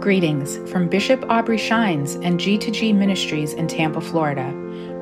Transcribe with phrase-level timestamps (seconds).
[0.00, 4.52] Greetings from Bishop Aubrey Shines and G2G Ministries in Tampa, Florida.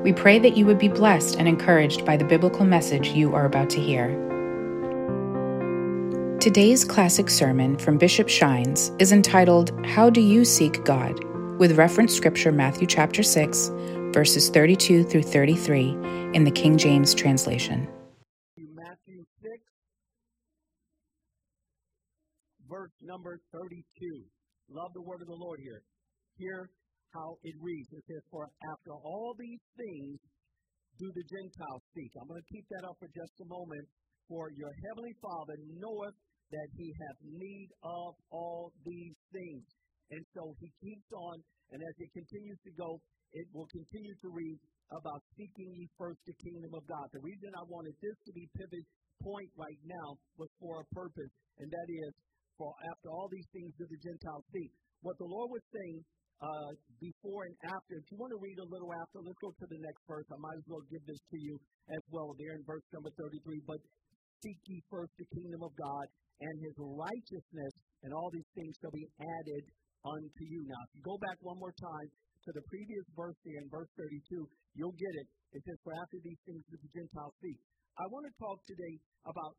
[0.03, 3.45] We pray that you would be blessed and encouraged by the biblical message you are
[3.45, 4.09] about to hear.
[6.41, 11.23] Today's classic sermon from Bishop Shines is entitled How Do You Seek God?
[11.59, 13.71] with reference scripture Matthew chapter 6,
[14.15, 15.91] verses 32 through 33
[16.33, 17.87] in the King James translation.
[18.75, 19.59] Matthew 6,
[22.67, 24.23] verse number 32.
[24.71, 25.83] Love the word of the Lord here.
[26.39, 26.71] Hear
[27.15, 27.89] how it reads.
[27.93, 30.19] It says, For after all these things
[30.99, 32.13] do the Gentiles seek.
[32.17, 33.87] I'm going to keep that up for just a moment.
[34.27, 36.19] For your heavenly Father knoweth
[36.51, 39.65] that he hath need of all these things.
[40.11, 41.37] And so he keeps on,
[41.71, 42.99] and as it continues to go,
[43.35, 44.59] it will continue to read
[44.91, 47.07] about seeking ye first the kingdom of God.
[47.11, 48.87] The reason I wanted this to be pivot
[49.23, 52.13] point right now was for a purpose, and that is
[52.57, 54.73] for after all these things do the Gentiles seek.
[55.05, 56.01] What the Lord was saying
[56.41, 59.67] uh, before and after, if you want to read a little after, let's go to
[59.69, 60.29] the next verse.
[60.29, 61.57] I might as well give this to you
[61.93, 63.65] as well there in verse number 33.
[63.65, 63.81] But
[64.45, 66.07] seek ye first the kingdom of God
[66.45, 69.65] and his righteousness, and all these things shall be added
[70.05, 70.61] unto you.
[70.69, 72.09] Now, if you go back one more time
[72.45, 74.45] to the previous verse there in verse 32,
[74.77, 75.29] you'll get it.
[75.57, 77.59] It says, For after these things do the Gentiles seek.
[77.97, 79.57] I want to talk today about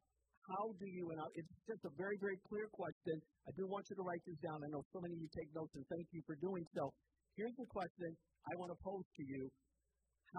[0.47, 3.19] how do you, and it's just a very, very clear question.
[3.47, 4.63] I do want you to write this down.
[4.63, 6.87] I know so many of you take notes, and thank you for doing so.
[7.35, 8.15] Here's the question
[8.47, 9.51] I want to pose to you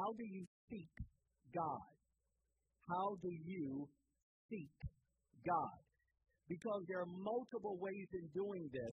[0.00, 0.92] How do you seek
[1.52, 1.92] God?
[2.88, 3.84] How do you
[4.48, 4.76] seek
[5.44, 5.78] God?
[6.48, 8.94] Because there are multiple ways in doing this,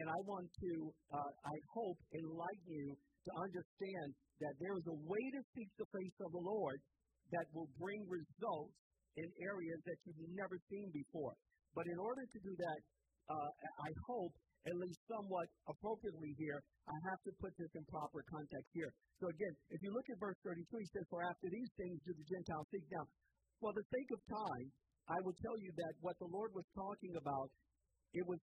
[0.00, 0.72] and I want to,
[1.12, 4.08] uh, I hope, enlighten you to understand
[4.40, 6.80] that there is a way to seek the face of the Lord
[7.36, 8.72] that will bring results
[9.16, 11.34] in areas that you've never seen before.
[11.74, 12.80] But in order to do that,
[13.30, 13.50] uh,
[13.82, 14.34] I hope,
[14.64, 18.92] at least somewhat appropriately here, I have to put this in proper context here.
[19.20, 22.12] So again, if you look at verse 32, he says, For after these things do
[22.16, 22.84] the Gentiles seek.
[22.92, 23.04] Now,
[23.60, 24.66] for the sake of time,
[25.08, 27.48] I will tell you that what the Lord was talking about,
[28.16, 28.40] it was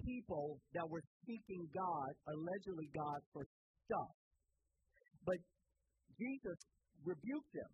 [0.00, 3.44] people that were seeking God, allegedly God, for
[3.84, 4.12] stuff.
[5.24, 5.40] But
[6.16, 6.58] Jesus
[7.04, 7.72] rebuked them.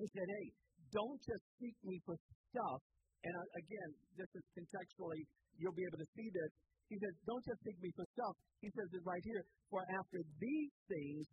[0.00, 0.46] He said, Hey,
[0.92, 2.16] don't just seek me for
[2.50, 2.80] stuff.
[3.24, 5.22] And uh, again, this is contextually,
[5.58, 6.50] you'll be able to see this.
[6.88, 8.34] He says, don't just seek me for stuff.
[8.64, 9.44] He says it right here.
[9.68, 11.26] For after these things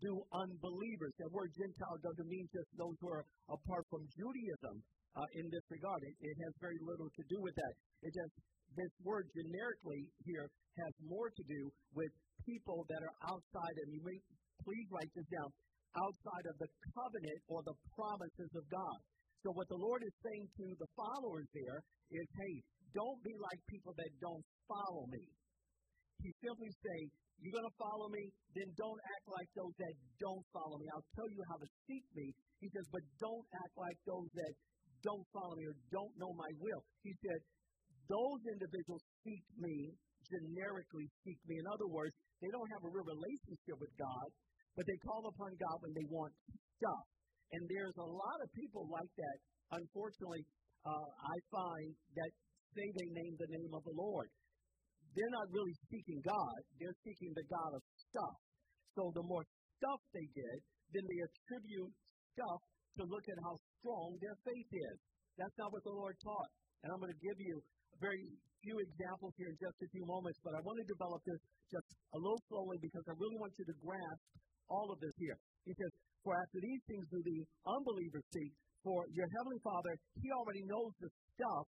[0.00, 1.12] do unbelievers.
[1.18, 4.76] That word Gentile doesn't mean just those who are apart from Judaism
[5.18, 6.00] uh, in this regard.
[6.06, 7.74] It, it has very little to do with that.
[8.06, 8.34] It just,
[8.78, 11.60] this word generically here has more to do
[11.98, 12.10] with
[12.46, 14.18] people that are outside, and you may
[14.62, 15.48] please write this down,
[15.96, 18.98] outside of the covenant or the promises of God.
[19.46, 21.78] So what the Lord is saying to the followers there
[22.10, 22.54] is, hey,
[22.92, 25.24] don't be like people that don't follow me.
[26.18, 30.42] He simply saying, you're going to follow me, then don't act like those that don't
[30.50, 30.90] follow me.
[30.90, 32.34] I'll tell you how to seek me.
[32.58, 34.52] He says, but don't act like those that
[35.06, 36.82] don't follow me or don't know my will.
[37.06, 37.38] He said,
[38.10, 39.94] those individuals seek me,
[40.26, 41.62] generically seek me.
[41.62, 42.10] In other words,
[42.42, 44.26] they don't have a real relationship with God.
[44.78, 46.30] But they call upon God when they want
[46.78, 47.04] stuff.
[47.50, 49.36] And there's a lot of people like that.
[49.74, 50.46] Unfortunately,
[50.86, 52.30] uh, I find that
[52.78, 54.30] say they name the name of the Lord.
[55.18, 56.58] They're not really seeking God.
[56.78, 58.38] They're seeking the God of stuff.
[58.94, 59.42] So the more
[59.82, 60.58] stuff they get,
[60.94, 61.90] then they attribute
[62.38, 62.60] stuff
[62.98, 64.96] to look at how strong their faith is.
[65.42, 66.50] That's not what the Lord taught.
[66.86, 68.22] And I'm going to give you a very
[68.62, 71.90] few examples here in just a few moments, but I want to develop this just
[72.14, 74.22] a little slowly because I really want you to grasp
[74.68, 75.36] all of this here.
[75.64, 75.92] He says,
[76.24, 78.52] For after these things do the unbelievers seek,
[78.86, 79.92] for your heavenly Father,
[80.22, 81.66] He already knows the stuff.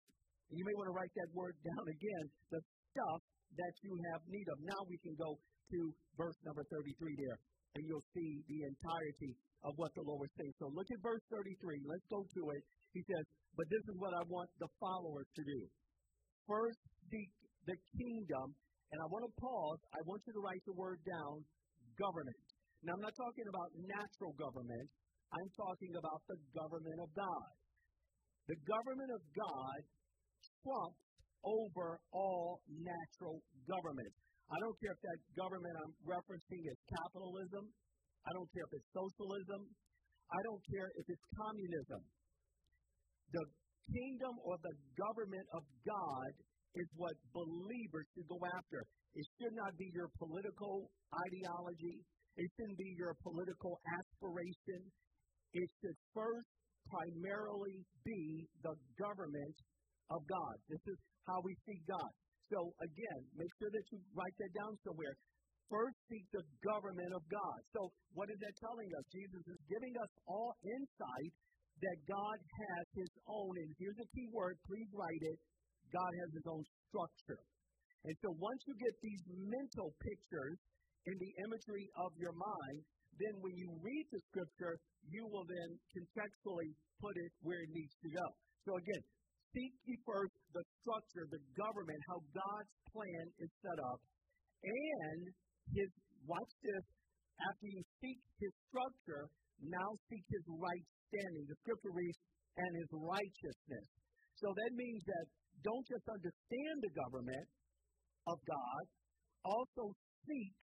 [0.50, 2.60] And you may want to write that word down again, the
[2.92, 3.20] stuff
[3.54, 4.56] that you have need of.
[4.64, 5.78] Now we can go to
[6.18, 7.38] verse number 33 there,
[7.78, 9.32] and you'll see the entirety
[9.64, 10.52] of what the Lord was saying.
[10.60, 11.80] So look at verse 33.
[11.88, 12.62] Let's go to it.
[12.92, 13.24] He says,
[13.56, 15.60] But this is what I want the followers to do.
[16.44, 17.30] First, seek
[17.64, 18.52] the kingdom.
[18.92, 19.80] And I want to pause.
[19.90, 21.42] I want you to write the word down
[21.98, 22.53] government.
[22.84, 24.88] Now, I'm not talking about natural government.
[25.32, 27.48] I'm talking about the government of God.
[28.44, 29.78] The government of God
[30.60, 31.00] trumps
[31.40, 34.12] over all natural government.
[34.52, 37.72] I don't care if that government I'm referencing is capitalism.
[38.28, 39.64] I don't care if it's socialism.
[40.28, 42.00] I don't care if it's communism.
[43.32, 43.44] The
[43.88, 46.30] kingdom or the government of God
[46.76, 48.84] is what believers should go after.
[49.16, 52.04] It should not be your political ideology.
[52.36, 54.80] It shouldn't be your political aspiration.
[55.54, 56.50] It should first
[56.90, 59.56] primarily be the government
[60.10, 60.54] of God.
[60.68, 62.10] This is how we see God.
[62.52, 65.14] So again, make sure that you write that down somewhere.
[65.72, 67.58] First, seek the government of God.
[67.72, 69.04] So, what is that telling us?
[69.08, 71.32] Jesus is giving us all insight
[71.80, 75.38] that God has His own, and here's a key word, please write it
[75.88, 77.42] God has His own structure.
[78.04, 80.60] And so, once you get these mental pictures
[81.06, 82.78] in the imagery of your mind,
[83.20, 84.74] then when you read the scripture,
[85.06, 88.26] you will then contextually put it where it needs to go.
[88.66, 89.02] So, again,
[89.52, 94.00] seek ye first the structure, the government, how God's plan is set up,
[94.64, 95.20] and
[95.76, 95.90] his,
[96.26, 96.84] watch this,
[97.38, 99.28] after you seek his structure,
[99.62, 101.44] now seek his right standing.
[101.46, 102.18] The scripture reads,
[102.56, 103.86] and his righteousness.
[104.38, 105.26] So that means that
[105.62, 107.46] don't just understand the government
[108.26, 108.82] of God,
[109.44, 109.92] also
[110.26, 110.54] seek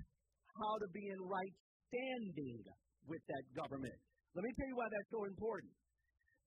[0.61, 1.55] how to be in right
[1.89, 2.61] standing
[3.09, 3.99] with that government.
[4.37, 5.73] Let me tell you why that's so important.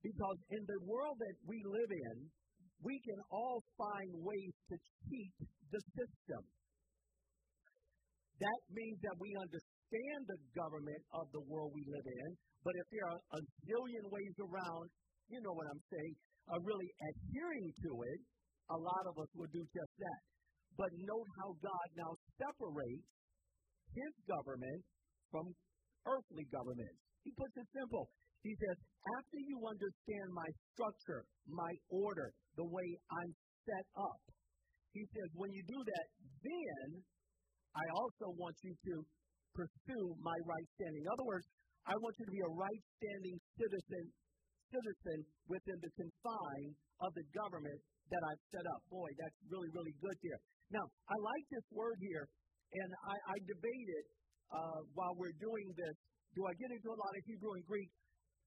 [0.04, 2.16] Because in the world that we live in,
[2.84, 4.76] we can all find ways to
[5.08, 5.36] cheat
[5.72, 6.44] the system.
[8.44, 12.30] That means that we understand the government of the world we live in,
[12.64, 14.86] but if there are a zillion ways around,
[15.32, 16.14] you know what I'm saying,
[16.52, 18.20] uh, really adhering to it,
[18.72, 20.22] a lot of us will do just that.
[20.76, 23.08] But note how God now separates
[23.94, 24.82] his government
[25.32, 25.54] from
[26.06, 26.94] earthly government.
[27.24, 28.10] He puts it simple.
[28.44, 28.78] He says,
[29.22, 33.32] after you understand my structure, my order, the way I'm
[33.64, 34.20] set up,
[34.92, 36.08] he says, when you do that,
[36.44, 36.88] then
[37.74, 38.94] I also want you to
[39.56, 41.02] pursue my right standing.
[41.02, 41.48] In other words,
[41.88, 44.06] I want you to be a right standing citizen
[44.74, 47.78] citizen within the confines of the government
[48.10, 48.82] that I've set up.
[48.90, 50.40] Boy, that's really, really good here.
[50.74, 52.26] Now, I like this word here,
[52.74, 54.06] and I, I debate it
[54.50, 55.96] uh, while we're doing this.
[56.34, 57.90] Do I get into a lot of Hebrew and Greek?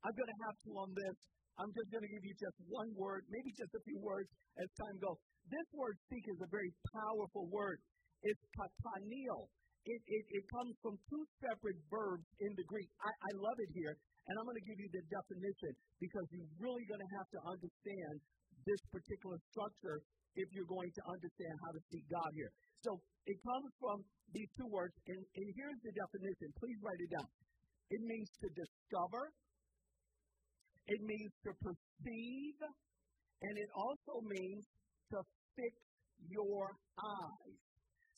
[0.03, 1.17] I'm going to have to on this.
[1.57, 4.29] I'm just going to give you just one word, maybe just a few words
[4.61, 5.17] as time goes.
[5.49, 7.81] This word seek is a very powerful word.
[8.27, 9.49] It's katanil.
[9.87, 12.91] It, it, it comes from two separate verbs in the Greek.
[12.99, 16.51] I, I love it here, and I'm going to give you the definition because you're
[16.59, 18.15] really going to have to understand
[18.67, 20.03] this particular structure
[20.35, 22.51] if you're going to understand how to seek God here.
[22.87, 23.99] So it comes from
[24.31, 26.55] these two words, and, and here's the definition.
[26.55, 27.27] Please write it down.
[27.91, 29.35] It means to discover,
[30.87, 32.59] it means to perceive,
[33.43, 34.63] and it also means
[35.11, 35.19] to
[35.59, 35.75] fix
[36.31, 37.59] your eyes.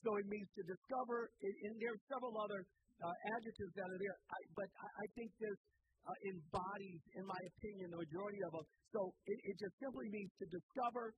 [0.05, 2.61] So it means to discover, and there are several other
[3.01, 5.59] uh, adjectives that are there, I, but I, I think this
[6.05, 8.67] uh, embodies, in my opinion, the majority of them.
[8.93, 11.17] So it, it just simply means to discover,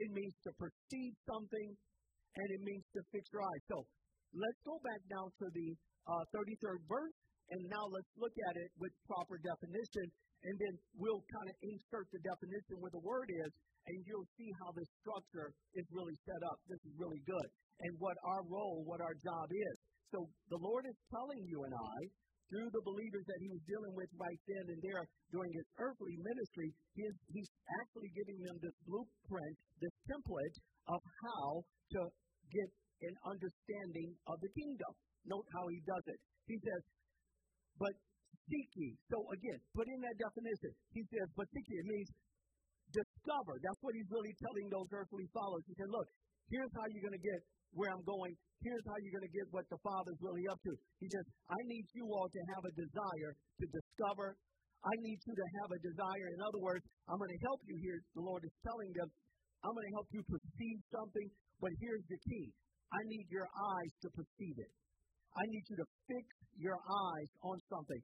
[0.00, 1.68] it means to perceive something,
[2.36, 3.62] and it means to fix your eyes.
[3.68, 3.84] So
[4.36, 5.68] let's go back now to the
[6.06, 7.16] uh, 33rd verse,
[7.50, 10.06] and now let's look at it with proper definition,
[10.44, 13.50] and then we'll kind of insert the definition where the word is,
[13.88, 16.58] and you'll see how this structure is really set up.
[16.68, 17.48] This is really good
[17.80, 19.76] and what our role, what our job is.
[20.12, 21.98] So the Lord is telling you and I,
[22.46, 25.02] through the believers that he was dealing with right then and there
[25.34, 27.50] during his earthly ministry, he is, he's
[27.82, 30.56] actually giving them this blueprint, this template
[30.86, 31.46] of how
[31.98, 32.00] to
[32.52, 32.68] get
[33.06, 34.92] an understanding of the kingdom.
[35.26, 36.18] Note how he does it.
[36.46, 36.82] He says,
[37.76, 37.92] but
[38.48, 38.94] seek ye.
[39.10, 40.72] So again, put in that definition.
[40.94, 41.76] He says, but seek ye.
[41.82, 42.08] It means
[42.94, 43.58] discover.
[43.58, 45.64] That's what he's really telling those earthly followers.
[45.66, 46.08] He said, look,
[46.48, 47.40] here's how you're going to get
[47.74, 48.32] where I'm going.
[48.62, 50.72] Here's how you're going to get what the Father's really up to.
[51.02, 54.38] He says, I need you all to have a desire to discover.
[54.80, 56.26] I need you to have a desire.
[56.30, 57.98] In other words, I'm going to help you here.
[58.14, 59.08] The Lord is telling them,
[59.66, 61.26] I'm going to help you perceive something,
[61.60, 62.46] but here's the key.
[62.92, 64.72] I need your eyes to perceive it.
[65.36, 68.02] I need you to fix your eyes on something.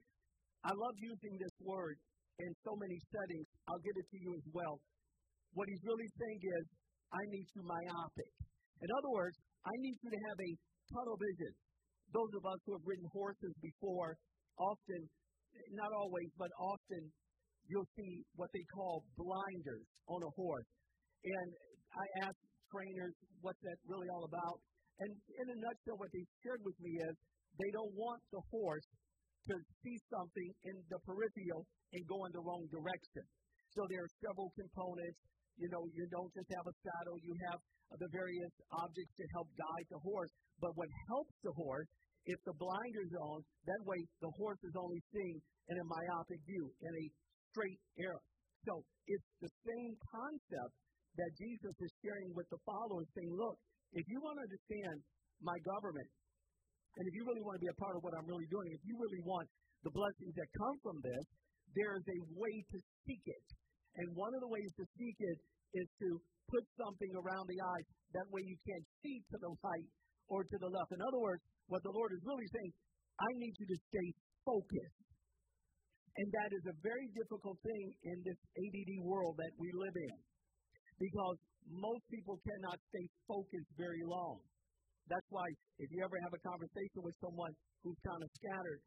[0.63, 1.97] I love using this word
[2.39, 3.47] in so many settings.
[3.67, 4.77] I'll get it to you as well.
[5.53, 6.65] What he's really saying is,
[7.13, 8.31] I need you myopic.
[8.81, 10.51] In other words, I need you to have a
[10.93, 11.53] tunnel vision.
[12.09, 14.17] Those of us who have ridden horses before,
[14.57, 15.01] often,
[15.77, 17.01] not always, but often,
[17.69, 20.69] you'll see what they call blinders on a horse.
[21.23, 21.49] And
[21.95, 22.42] I asked
[22.73, 23.13] trainers,
[23.45, 24.57] what's that really all about?
[24.99, 27.13] And in a nutshell, what they shared with me is
[27.61, 28.89] they don't want the horse
[29.49, 29.53] to
[29.85, 33.23] see something in the peripheral and go in the wrong direction.
[33.77, 35.19] So there are several components.
[35.61, 37.61] You know, you don't just have a saddle, you have
[38.01, 40.33] the various objects to help guide the horse.
[40.57, 41.85] But what helps the horse,
[42.25, 45.37] if the blinders on, that way the horse is only seeing
[45.69, 47.05] in a myopic view, in a
[47.53, 48.23] straight arrow.
[48.65, 50.73] So it's the same concept
[51.17, 53.57] that Jesus is sharing with the followers, saying, look,
[53.93, 54.97] if you want to understand
[55.41, 56.09] my government,
[56.97, 58.81] and if you really want to be a part of what I'm really doing, if
[58.85, 59.45] you really want
[59.85, 61.25] the blessings that come from this,
[61.73, 63.47] there is a way to seek it.
[63.97, 65.39] And one of the ways to seek it
[65.73, 66.09] is to
[66.49, 67.85] put something around the eyes.
[68.13, 69.89] That way you can't see to the right
[70.29, 70.93] or to the left.
[70.93, 72.71] In other words, what the Lord is really saying,
[73.17, 74.07] I need you to stay
[74.45, 75.01] focused.
[76.13, 80.15] And that is a very difficult thing in this ADD world that we live in
[81.03, 84.39] because most people cannot stay focused very long.
[85.11, 85.43] That's why
[85.83, 87.51] if you ever have a conversation with someone
[87.83, 88.81] who's kind of scattered,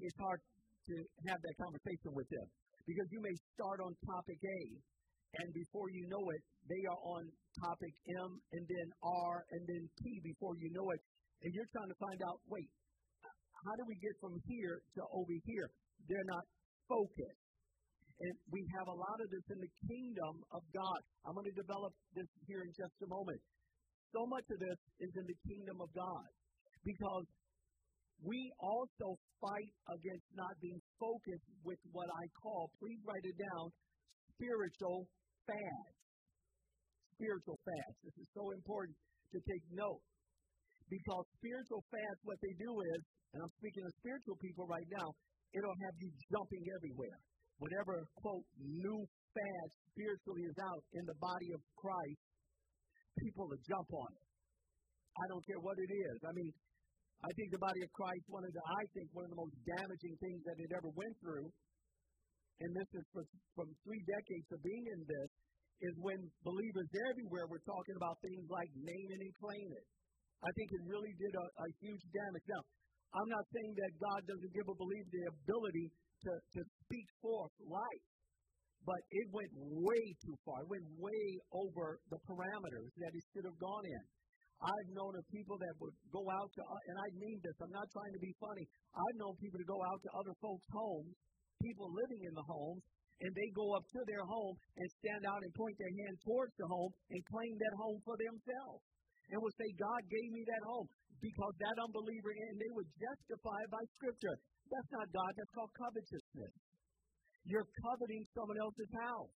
[0.00, 0.94] it's hard to
[1.28, 2.48] have that conversation with them
[2.88, 4.60] because you may start on topic A
[5.44, 7.22] and before you know it, they are on
[7.60, 7.92] topic
[8.24, 11.00] M and then R and then T before you know it.
[11.44, 12.70] And you're trying to find out, wait,
[13.20, 15.68] how do we get from here to over here?
[16.08, 16.44] They're not
[16.88, 17.43] focused.
[18.20, 21.00] And we have a lot of this in the kingdom of God.
[21.26, 23.40] I'm going to develop this here in just a moment.
[24.14, 26.26] So much of this is in the kingdom of God
[26.86, 27.26] because
[28.22, 33.74] we also fight against not being focused with what I call, please write it down,
[34.38, 35.10] spiritual
[35.44, 35.98] fads.
[37.18, 37.96] Spiritual fads.
[38.06, 38.94] This is so important
[39.34, 40.02] to take note.
[40.86, 43.00] Because spiritual fads, what they do is,
[43.34, 45.08] and I'm speaking to spiritual people right now,
[45.50, 47.18] it'll have you jumping everywhere.
[47.64, 49.00] Whatever, quote, new
[49.32, 52.20] fad spiritually is out in the body of Christ,
[53.24, 54.26] people will jump on it.
[55.16, 56.18] I don't care what it is.
[56.28, 56.52] I mean,
[57.24, 59.56] I think the body of Christ, one of the, I think, one of the most
[59.64, 61.48] damaging things that it ever went through
[62.62, 63.24] and this is for,
[63.58, 65.30] from three decades of being in this,
[65.82, 69.86] is when believers everywhere were talking about things like name it and claim it.
[70.38, 72.46] I think it really did a, a huge damage.
[72.46, 72.62] Now,
[73.18, 75.86] I'm not saying that God doesn't give a believer the ability
[76.24, 78.06] to, to speak forth life,
[78.84, 80.64] but it went way too far.
[80.64, 84.04] It went way over the parameters that it should have gone in.
[84.64, 87.74] I've known of people that would go out to, uh, and I mean this, I'm
[87.74, 88.64] not trying to be funny.
[88.96, 91.12] I've known people to go out to other folks' homes
[91.64, 92.84] people living in the homes,
[93.24, 96.52] and they go up to their home and stand out and point their hand towards
[96.60, 98.84] the home and claim that home for themselves.
[99.32, 100.88] And would say, God gave me that home
[101.24, 104.36] because that unbeliever, and they would justify by Scripture.
[104.70, 106.54] That's not God, that's called covetousness.
[107.44, 109.34] You're coveting someone else's house.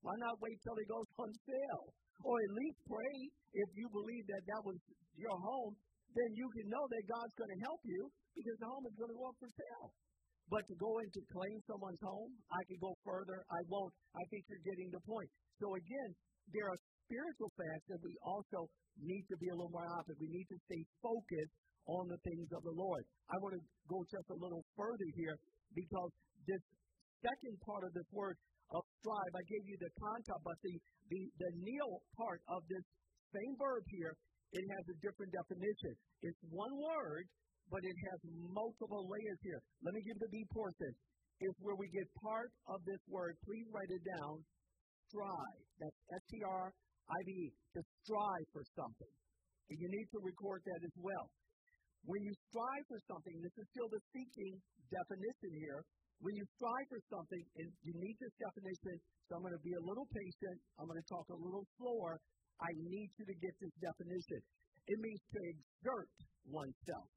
[0.00, 1.86] Why not wait till it goes on sale?
[2.24, 3.16] Or at least pray
[3.56, 4.76] if you believe that that was
[5.16, 5.76] your home,
[6.16, 8.02] then you can know that God's going to help you
[8.34, 9.88] because the home is going to go up for sale.
[10.50, 13.46] But to go in to claim someone's home, I could go further.
[13.46, 13.94] I won't.
[14.18, 15.30] I think you're getting the point.
[15.62, 16.10] So again,
[16.50, 18.66] there are spiritual facts that we also
[18.98, 20.18] need to be a little more myopic.
[20.18, 21.54] We need to stay focused
[21.86, 23.02] on the things of the Lord.
[23.30, 25.36] I want to go just a little further here
[25.72, 26.10] because
[26.44, 26.62] this
[27.24, 28.36] second part of this word
[28.70, 30.74] of strive, I gave you the concept, but the,
[31.10, 32.84] the, the kneel part of this
[33.34, 34.14] same verb here,
[34.54, 35.94] it has a different definition.
[36.22, 37.26] It's one word,
[37.70, 38.18] but it has
[38.50, 39.60] multiple layers here.
[39.82, 40.92] Let me give the B portion.
[41.40, 43.32] Is where we get part of this word.
[43.48, 44.44] Please write it down.
[45.08, 45.64] Strive.
[45.80, 47.48] That's S T R I V E.
[47.48, 49.12] To strive for something.
[49.72, 51.32] And you need to record that as well.
[52.04, 54.56] When you strive for something, this is still the seeking
[54.88, 55.80] definition here.
[56.20, 58.94] When you strive for something, and you need this definition,
[59.28, 60.58] so I'm going to be a little patient.
[60.76, 62.20] I'm going to talk a little slower.
[62.60, 64.40] I need you to get this definition.
[64.84, 66.12] It means to exert
[66.44, 67.08] oneself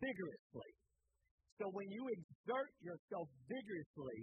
[0.00, 0.72] vigorously.
[1.56, 4.18] So when you exert yourself vigorously,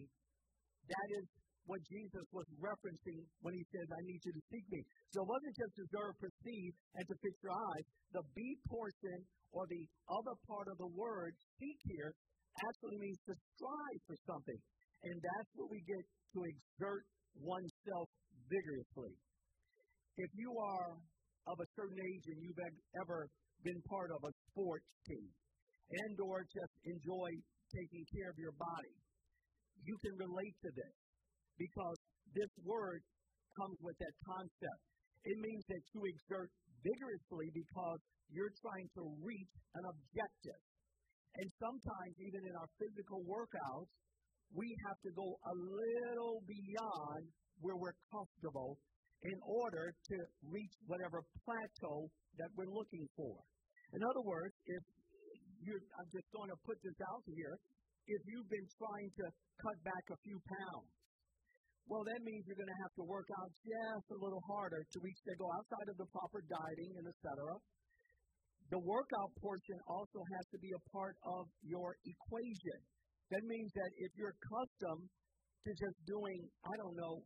[0.85, 1.25] that is
[1.65, 4.81] what Jesus was referencing when he says, I need you to seek me.
[5.15, 7.85] So it wasn't just to observe, perceive, and to fix your eyes.
[8.11, 9.19] The B portion
[9.55, 12.11] or the other part of the word, seek here,
[12.67, 14.59] actually means to strive for something.
[15.07, 17.03] And that's what we get to exert
[17.39, 18.07] oneself
[18.49, 19.13] vigorously.
[20.19, 20.99] If you are
[21.47, 22.63] of a certain age and you've
[23.03, 23.27] ever
[23.63, 25.27] been part of a sports team,
[25.91, 27.29] and or just enjoy
[27.73, 28.95] taking care of your body.
[29.83, 30.95] You can relate to this
[31.57, 31.97] because
[32.33, 33.01] this word
[33.57, 34.81] comes with that concept.
[35.23, 36.49] It means that you exert
[36.83, 37.99] vigorously because
[38.33, 40.61] you're trying to reach an objective.
[41.39, 43.89] And sometimes, even in our physical workouts,
[44.53, 47.23] we have to go a little beyond
[47.61, 48.77] where we're comfortable
[49.23, 53.39] in order to reach whatever plateau that we're looking for.
[53.93, 54.83] In other words, if
[55.63, 57.55] you're, I'm just going to put this out here.
[58.03, 59.25] If you've been trying to
[59.63, 60.91] cut back a few pounds,
[61.87, 64.97] well, that means you're going to have to work out just a little harder to
[65.03, 67.59] reach the goal outside of the proper dieting and etc.
[68.71, 72.79] The workout portion also has to be a part of your equation.
[73.29, 75.05] That means that if you're accustomed
[75.67, 77.21] to just doing, I don't know,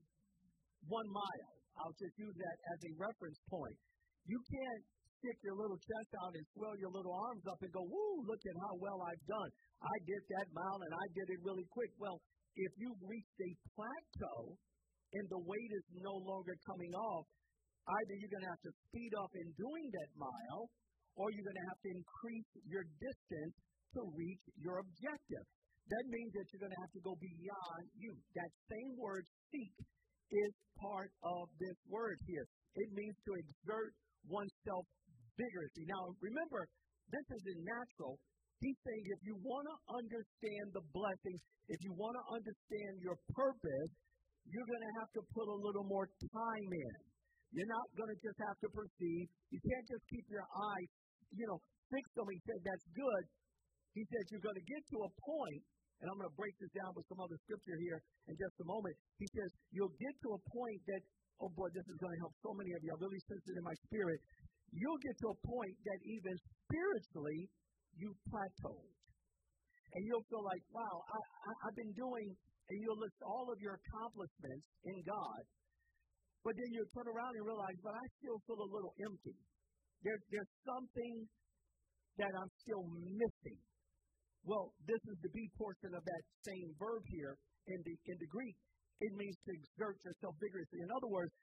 [0.89, 3.77] one mile, I'll just use that as a reference point.
[4.25, 4.83] You can't
[5.21, 8.41] stick your little chest out and swell your little arms up and go, woo, look
[8.41, 9.49] at how well I've done.
[9.81, 11.91] I did that mile and I did it really quick.
[11.97, 12.17] Well,
[12.57, 14.57] if you've reached a plateau,
[15.13, 17.25] and the weight is no longer coming off,
[17.87, 20.67] either you're going to have to speed up in doing that mile,
[21.15, 23.55] or you're going to have to increase your distance
[23.95, 25.45] to reach your objective.
[25.87, 28.11] That means that you're going to have to go beyond you.
[28.35, 29.23] That same word,
[29.53, 29.71] seek,
[30.27, 32.43] is part of this word here.
[32.75, 33.95] It means to exert
[34.27, 34.83] oneself
[35.39, 35.87] vigorously.
[35.87, 36.67] Now, remember,
[37.07, 38.19] this isn't natural.
[38.57, 43.17] He's saying if you want to understand the blessings, if you want to understand your
[43.37, 43.91] purpose,
[44.49, 46.95] you're going to have to put a little more time in.
[47.53, 49.27] You're not going to just have to perceive.
[49.53, 50.89] You can't just keep your eyes,
[51.35, 51.59] you know,
[51.91, 52.27] fixed on.
[52.33, 53.23] He said that's good.
[53.93, 55.63] He says you're going to get to a point,
[56.01, 58.67] and I'm going to break this down with some other scripture here in just a
[58.67, 58.95] moment.
[59.21, 61.01] He says you'll get to a point that,
[61.45, 62.89] oh boy, this is going to help so many of you.
[62.89, 64.19] I really sense it in my spirit.
[64.73, 66.35] You'll get to a point that even
[66.67, 67.47] spiritually
[67.98, 68.94] you plateaued.
[69.98, 72.27] And you'll feel like, wow, I, I, I've been doing,
[72.70, 75.42] and you'll list all of your accomplishments in God,
[76.46, 79.36] but then you turn around and realize, but I still feel a little empty.
[80.06, 81.25] There, there's something
[82.22, 83.60] that I'm still missing.
[84.46, 87.36] Well, this is the B portion of that same verb here
[87.68, 88.56] in the in the Greek.
[89.04, 90.80] It means to exert yourself vigorously.
[90.82, 91.34] In other words,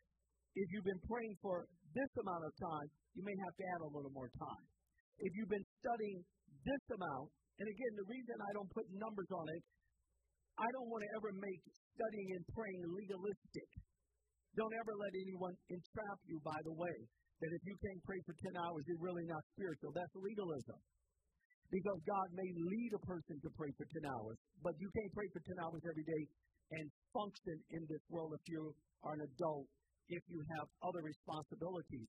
[0.56, 3.90] if you've been praying for this amount of time, you may have to add a
[3.90, 4.64] little more time.
[5.20, 6.24] If you've been studying
[6.64, 7.28] this amount,
[7.60, 9.62] and again, the reason I don't put numbers on it,
[10.58, 11.62] I don't want to ever make
[11.94, 13.68] studying and praying legalistic.
[14.54, 16.96] Don't ever let anyone entrap you, by the way,
[17.42, 19.90] that if you can't pray for 10 hours, you're really not spiritual.
[19.90, 20.78] That's legalism.
[21.74, 25.26] Because God may lead a person to pray for 10 hours, but you can't pray
[25.34, 26.22] for 10 hours every day
[26.78, 28.70] and function in this world if you
[29.02, 29.66] are an adult,
[30.06, 32.08] if you have other responsibilities.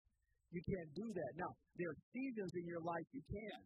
[0.49, 1.33] You can't do that.
[1.37, 3.61] Now, there are seasons in your life you can.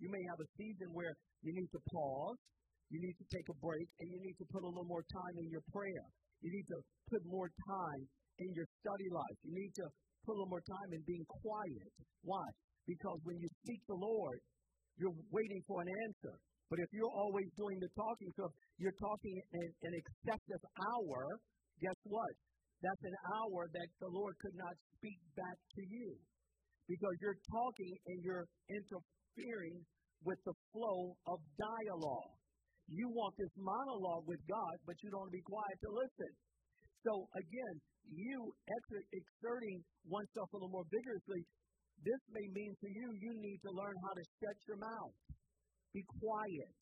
[0.00, 1.12] You may have a season where
[1.44, 2.40] you need to pause,
[2.88, 5.34] you need to take a break, and you need to put a little more time
[5.38, 6.06] in your prayer.
[6.40, 6.78] You need to
[7.12, 8.02] put more time
[8.40, 9.38] in your study life.
[9.44, 9.86] You need to
[10.24, 11.92] put a little more time in being quiet.
[12.24, 12.44] Why?
[12.88, 14.40] Because when you seek the Lord,
[14.96, 16.34] you're waiting for an answer.
[16.72, 18.48] But if you're always doing the talking, so
[18.78, 21.20] you're talking an, an excessive hour,
[21.82, 22.32] guess what?
[22.80, 26.16] That's an hour that the Lord could not speak back to you.
[26.88, 28.46] Because you're talking and you're
[29.30, 29.84] interfering
[30.24, 32.36] with the flow of dialogue.
[32.90, 36.32] You want this monologue with God, but you don't want to be quiet to listen.
[37.06, 37.74] So again,
[38.10, 39.78] you exerting
[40.10, 41.46] oneself a little more vigorously,
[42.02, 45.14] this may mean to you, you need to learn how to shut your mouth.
[45.94, 46.74] Be quiet.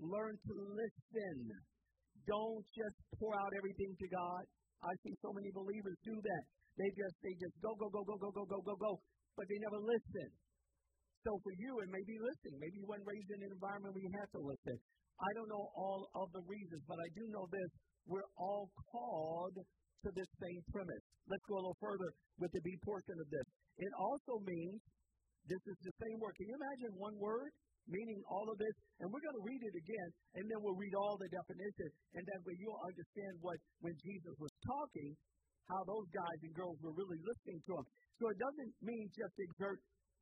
[0.00, 1.36] Learn to listen.
[2.24, 4.42] Don't just pour out everything to God.
[4.80, 6.44] I see so many believers do that.
[6.78, 8.92] They just they just go, go, go, go, go, go, go, go, go,
[9.36, 10.28] but they never listen.
[11.20, 12.56] So for you, it may be listening.
[12.56, 14.76] Maybe you weren't raised in an environment where you had to listen.
[15.20, 17.70] I don't know all of the reasons, but I do know this.
[18.08, 21.04] We're all called to this same premise.
[21.28, 22.08] Let's go a little further
[22.40, 23.46] with the B portion of this.
[23.84, 24.80] It also means
[25.44, 26.32] this is the same word.
[26.40, 27.52] Can you imagine one word
[27.84, 28.76] meaning all of this?
[29.04, 30.08] And we're going to read it again,
[30.40, 34.34] and then we'll read all the definitions, and that way you'll understand what when Jesus
[34.40, 35.12] was talking,
[35.68, 37.86] how those guys and girls were really listening to him.
[38.16, 39.80] So it doesn't mean just exert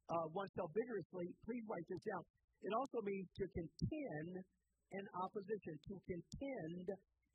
[0.09, 1.29] uh, oneself vigorously.
[1.44, 2.23] Please write this down.
[2.64, 4.33] It also means to contend
[4.92, 6.87] in opposition, to contend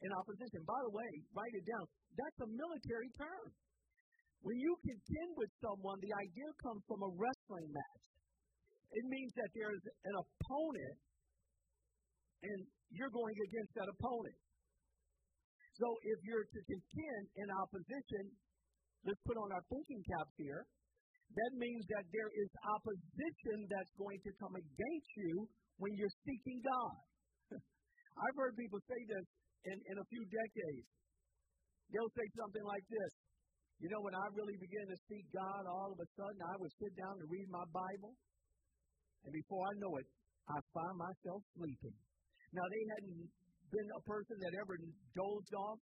[0.03, 0.59] in opposition.
[0.65, 1.85] By the way, write it down.
[2.17, 3.47] That's a military term.
[4.43, 8.05] When you contend with someone, the idea comes from a wrestling match.
[8.91, 10.97] It means that there's an opponent
[12.43, 12.59] and
[12.91, 14.37] you're going against that opponent.
[15.79, 18.23] So if you're to contend in opposition,
[19.07, 20.61] let's put on our thinking caps here.
[21.33, 25.47] That means that there is opposition that's going to come against you
[25.81, 26.95] when you're seeking God.
[28.23, 29.25] I've heard people say this
[29.65, 30.87] in, in a few decades.
[31.89, 33.11] They'll say something like this.
[33.81, 36.73] You know, when I really began to seek God, all of a sudden I would
[36.77, 38.13] sit down and read my Bible,
[39.25, 40.07] and before I know it,
[40.47, 41.95] I find myself sleeping.
[42.53, 43.31] Now, they hadn't
[43.71, 44.75] been a person that ever
[45.17, 45.79] dozed off,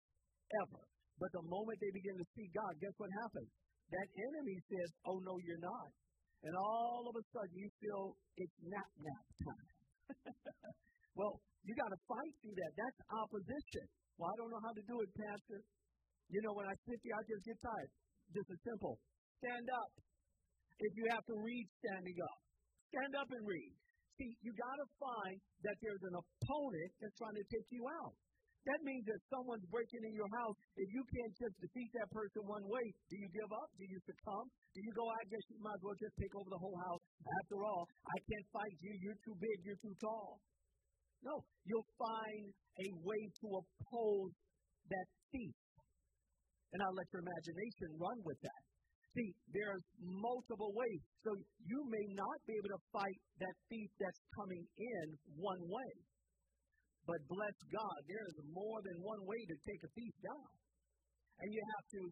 [0.67, 0.83] ever.
[1.17, 3.51] But the moment they begin to seek God, guess what happens?
[3.89, 5.89] That enemy says, Oh, no, you're not.
[6.45, 9.69] And all of a sudden you feel it's not nap time.
[11.19, 12.73] well, you got to fight through that.
[12.79, 13.85] That's opposition.
[14.17, 15.61] Well, I don't know how to do it, Pastor.
[16.31, 17.91] You know, when I sit here, I just get tired.
[18.37, 19.01] Just as simple.
[19.41, 19.91] Stand up.
[20.79, 22.39] If you have to read standing up,
[22.95, 23.73] stand up and read.
[24.19, 28.15] See, you got to find that there's an opponent that's trying to take you out.
[28.69, 30.57] That means that someone's breaking in your house.
[30.77, 33.73] If you can't just defeat that person one way, do you give up?
[33.81, 34.45] Do you succumb?
[34.77, 37.01] Do you go, I guess you might as well just take over the whole house?
[37.41, 38.93] After all, I can't fight you.
[39.01, 39.57] You're too big.
[39.65, 40.37] You're too tall.
[41.25, 44.37] No, you'll find a way to oppose
[44.93, 45.57] that thief.
[46.77, 48.63] And I'll let your imagination run with that.
[49.17, 51.01] See, there's multiple ways.
[51.25, 51.33] So
[51.65, 55.07] you may not be able to fight that thief that's coming in
[55.41, 55.91] one way.
[57.09, 60.49] But bless God, there is more than one way to take a thief down.
[61.41, 62.03] And you have to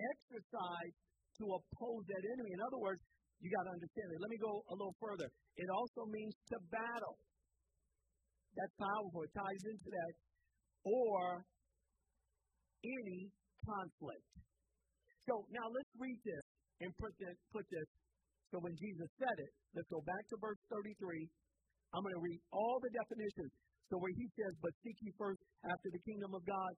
[0.00, 0.94] exercise
[1.36, 2.56] to oppose that enemy.
[2.56, 3.04] In other words,
[3.44, 4.16] you got to understand it.
[4.16, 5.28] Let me go a little further.
[5.60, 7.20] It also means to battle.
[8.56, 9.28] That's powerful.
[9.28, 10.12] It ties into that.
[10.88, 11.44] Or
[12.80, 13.28] any
[13.60, 14.24] conflict.
[15.28, 16.44] So now let's read this
[16.80, 17.88] and put this, put this.
[18.48, 20.96] So when Jesus said it, let's go back to verse 33.
[21.92, 23.52] I'm going to read all the definitions.
[23.86, 26.72] So where he says, but seek ye first after the kingdom of God,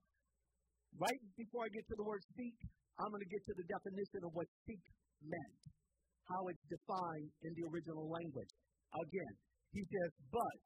[1.01, 2.57] right before I get to the word seek,
[3.01, 4.83] I'm going to get to the definition of what seek
[5.25, 5.61] meant,
[6.29, 8.51] how it's defined in the original language.
[8.93, 9.33] Again,
[9.73, 10.57] he says, but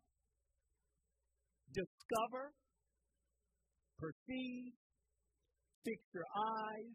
[1.72, 2.52] discover,
[4.00, 4.76] perceive,
[5.84, 6.92] fix your eyes,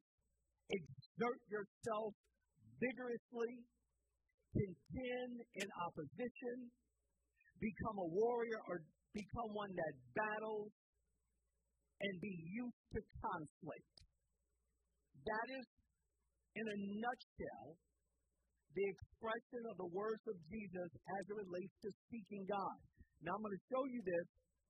[0.68, 2.12] exert yourself
[2.80, 3.64] vigorously,
[4.52, 6.56] contend in opposition,
[7.60, 8.80] become a warrior or
[9.18, 10.70] become one that battles,
[11.98, 13.90] and be used to conflict.
[15.26, 15.66] That is,
[16.54, 17.68] in a nutshell,
[18.70, 22.78] the expression of the words of Jesus as it relates to seeking God.
[23.26, 24.28] Now, I'm going to show you this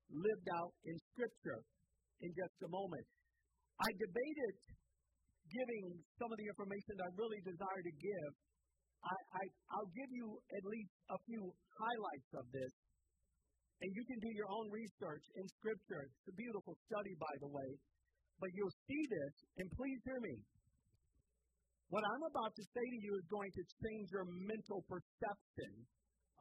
[0.09, 1.61] lived out in Scripture
[2.25, 3.05] in just a moment.
[3.77, 4.55] I debated
[5.53, 5.85] giving
[6.17, 8.31] some of the information that I really desire to give.
[9.05, 9.43] I, I,
[9.77, 11.45] I'll give you at least a few
[11.77, 12.73] highlights of this
[13.79, 16.11] and you can do your own research in Scripture.
[16.11, 17.71] It's a beautiful study, by the way.
[18.43, 20.37] But you'll see this, and please hear me.
[21.91, 25.73] What I'm about to say to you is going to change your mental perception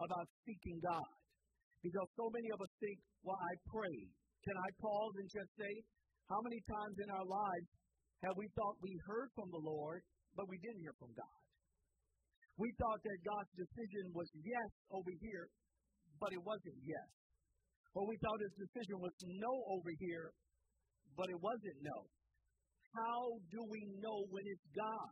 [0.02, 1.14] about seeking God.
[1.82, 4.10] Because so many of us think, well, I prayed.
[4.44, 5.74] Can I pause and just say,
[6.28, 7.70] how many times in our lives
[8.28, 10.02] have we thought we heard from the Lord,
[10.36, 11.40] but we didn't hear from God?
[12.58, 15.48] We thought that God's decision was yes over here,
[16.20, 17.10] but it wasn't yes.
[17.98, 20.30] Or we thought his decision was no over here,
[21.18, 22.06] but it wasn't no.
[22.94, 25.10] How do we know when it's God?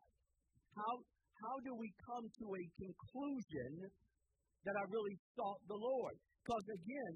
[0.77, 0.93] How,
[1.41, 3.89] how do we come to a conclusion
[4.69, 6.13] that I really sought the Lord?
[6.45, 7.13] Because again,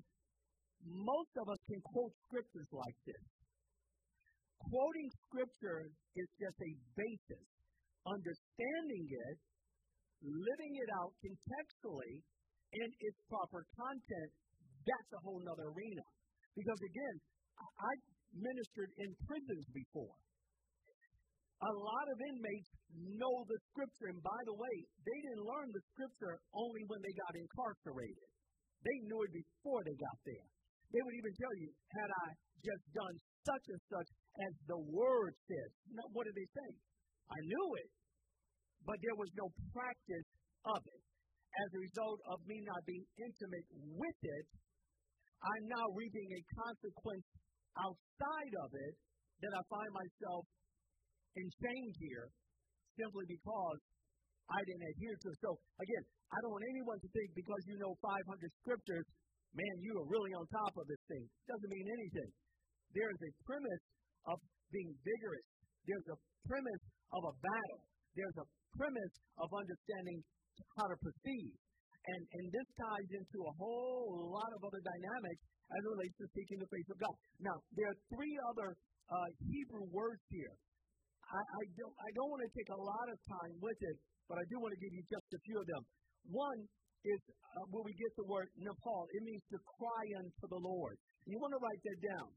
[0.90, 3.26] most of us can quote scriptures like this.
[4.74, 5.86] Quoting scripture
[6.18, 7.46] is just a basis.
[8.10, 9.38] Understanding it,
[10.26, 12.26] living it out contextually
[12.74, 14.34] in its proper content
[14.86, 16.06] that's a whole nother arena.
[16.56, 17.16] Because again,
[17.60, 17.94] I
[18.36, 20.16] ministered in prisons before.
[21.60, 22.72] A lot of inmates
[23.20, 27.12] know the scripture, and by the way, they didn't learn the scripture only when they
[27.20, 28.28] got incarcerated.
[28.80, 30.48] They knew it before they got there.
[30.96, 32.28] They would even tell you, had I
[32.64, 34.10] just done such and such
[34.48, 35.70] as the word says.
[36.16, 36.70] What did they say?
[37.28, 37.92] I knew it,
[38.88, 40.28] but there was no practice
[40.64, 41.04] of it.
[41.50, 43.68] As a result of me not being intimate
[44.00, 44.46] with it,
[45.40, 47.28] I'm now reaping a consequence
[47.80, 48.94] outside of it
[49.40, 50.44] that I find myself
[51.40, 52.28] in shame here
[53.00, 53.80] simply because
[54.52, 55.38] I didn't adhere to it.
[55.40, 58.20] So, again, I don't want anyone to think because you know 500
[58.66, 59.06] scriptures,
[59.56, 61.24] man, you are really on top of this thing.
[61.48, 62.30] Doesn't mean anything.
[62.92, 63.86] There is a premise
[64.28, 64.38] of
[64.74, 65.48] being vigorous,
[65.86, 67.82] there's a premise of a battle,
[68.14, 68.48] there's a
[68.78, 70.20] premise of understanding
[70.78, 71.54] how to proceed.
[72.10, 76.26] And, and this ties into a whole lot of other dynamics as it relates to
[76.34, 77.16] seeking the face of God.
[77.44, 80.56] Now, there are three other uh, Hebrew words here.
[81.30, 84.42] I, I, don't, I don't want to take a lot of time with it, but
[84.42, 85.84] I do want to give you just a few of them.
[86.34, 86.60] One
[87.06, 89.06] is uh, where we get the word Nepal.
[89.14, 90.98] It means to cry unto the Lord.
[91.30, 92.30] You want to write that down.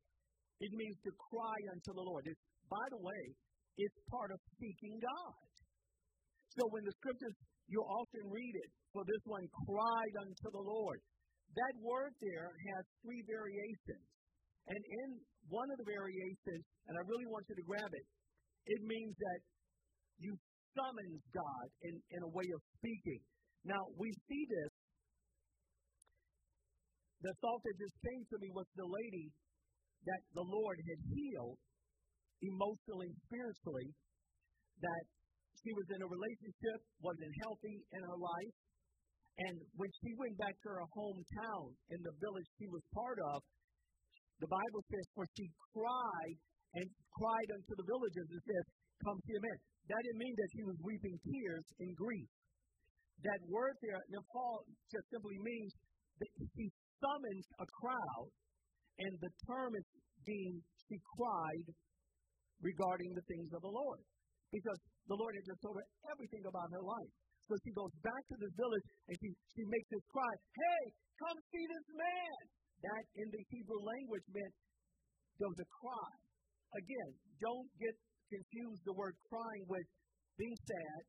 [0.61, 2.23] It means to cry unto the Lord.
[2.29, 3.23] It's, by the way,
[3.81, 5.35] it's part of seeking God.
[6.53, 7.37] So when the scriptures
[7.73, 8.71] you often read it.
[8.93, 11.01] For this one cried unto the Lord.
[11.57, 14.05] That word there has three variations.
[14.69, 15.09] And in
[15.49, 18.07] one of the variations, and I really want you to grab it,
[18.69, 19.41] it means that
[20.21, 20.37] you
[20.77, 23.21] summons God in, in a way of speaking.
[23.65, 24.73] Now, we see this.
[27.25, 29.33] The thought that just came to me was the lady
[30.05, 31.59] that the Lord had healed
[32.43, 33.89] emotionally spiritually,
[34.83, 35.05] that
[35.63, 38.55] she was in a relationship, wasn't healthy in her life.
[39.49, 43.41] And when she went back to her hometown in the village she was part of,
[44.43, 46.37] the Bible says, for she cried
[46.75, 48.65] and cried unto the villagers and said,
[49.07, 49.59] Come see a man.
[49.91, 52.31] That didn't mean that she was weeping tears in grief.
[53.27, 55.75] That word there, Nepal, just simply means
[56.23, 56.71] that she
[57.03, 58.31] summoned a crowd,
[58.99, 59.87] and the term is
[60.23, 61.67] being she cried
[62.63, 64.03] regarding the things of the Lord.
[64.55, 64.79] Because
[65.11, 67.13] the Lord had just told her everything about her life.
[67.51, 70.83] So she goes back to the village and she, she makes this cry, Hey,
[71.19, 72.41] come see this man.
[72.83, 74.55] That in the Hebrew language meant
[75.39, 76.13] there was a cry.
[76.75, 77.95] Again, don't get
[78.27, 79.87] confused the word crying with
[80.41, 81.01] being sad,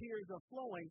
[0.00, 0.88] tears are flowing.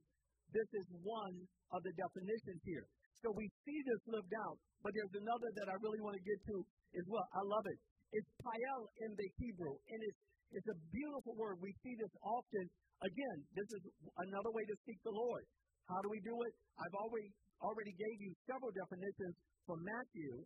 [0.53, 1.35] This is one
[1.73, 2.85] of the definitions here.
[3.25, 6.39] So we see this lived out, but there's another that I really want to get
[6.53, 6.55] to
[6.99, 7.25] as well.
[7.33, 7.79] I love it.
[8.13, 10.21] It's pael in the Hebrew, and it's
[10.53, 11.57] it's a beautiful word.
[11.59, 12.65] We see this often.
[13.01, 13.81] Again, this is
[14.29, 15.43] another way to seek the Lord.
[15.89, 16.53] How do we do it?
[16.79, 19.35] I've already already gave you several definitions
[19.65, 20.43] from Matthew,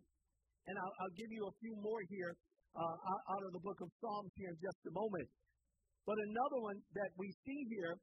[0.70, 2.30] and I'll, I'll give you a few more here
[2.78, 2.96] uh,
[3.34, 5.28] out of the book of Psalms here in just a moment.
[6.06, 7.94] But another one that we see here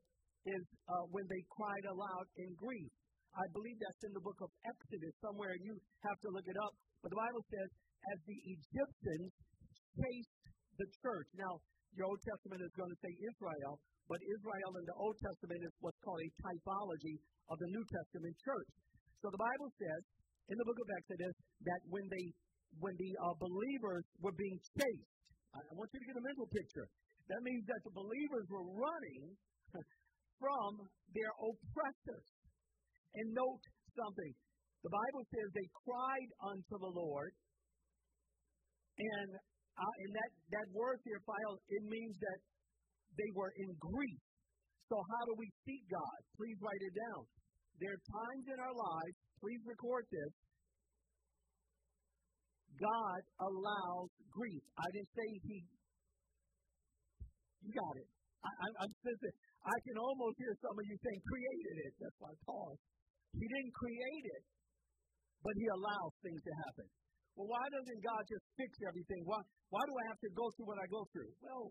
[0.45, 2.91] is uh, when they cried aloud in grief.
[3.35, 5.57] I believe that's in the book of Exodus somewhere.
[5.59, 5.75] You
[6.07, 6.73] have to look it up.
[7.03, 7.67] But the Bible says,
[8.13, 9.31] as the Egyptians
[9.97, 10.39] chased
[10.77, 11.27] the church.
[11.35, 11.59] Now,
[11.95, 15.73] your Old Testament is going to say Israel, but Israel in the Old Testament is
[15.81, 17.15] what's called a typology
[17.49, 18.71] of the New Testament church.
[19.23, 20.01] So the Bible says
[20.51, 22.25] in the book of Exodus that when they
[22.83, 25.15] when the uh, believers were being chased,
[25.55, 26.87] I, I want you to get a mental picture.
[27.31, 29.23] That means that the believers were running
[30.43, 30.83] from
[31.15, 32.27] their oppressors.
[33.15, 33.63] And note
[33.95, 34.33] something.
[34.83, 37.31] The Bible says they cried unto the Lord.
[38.99, 39.29] And,
[39.75, 42.39] uh, and that, that word here, pael, it means that
[43.19, 44.21] they were in grief.
[44.87, 46.19] So how do we seek God?
[46.37, 47.23] Please write it down.
[47.81, 50.33] There are times in our lives, please record this.
[52.79, 54.63] God allows grief.
[54.79, 55.59] I didn't say he.
[57.63, 58.09] You got it.
[58.45, 59.35] I, am sensitive.
[59.65, 61.93] I can almost hear some of you saying, created it.
[61.97, 62.83] That's why I paused.
[63.33, 64.43] He didn't create it,
[65.41, 66.87] but He allows things to happen.
[67.35, 69.21] Well, why doesn't God just fix everything?
[69.27, 71.31] Why, why do I have to go through what I go through?
[71.43, 71.67] Well,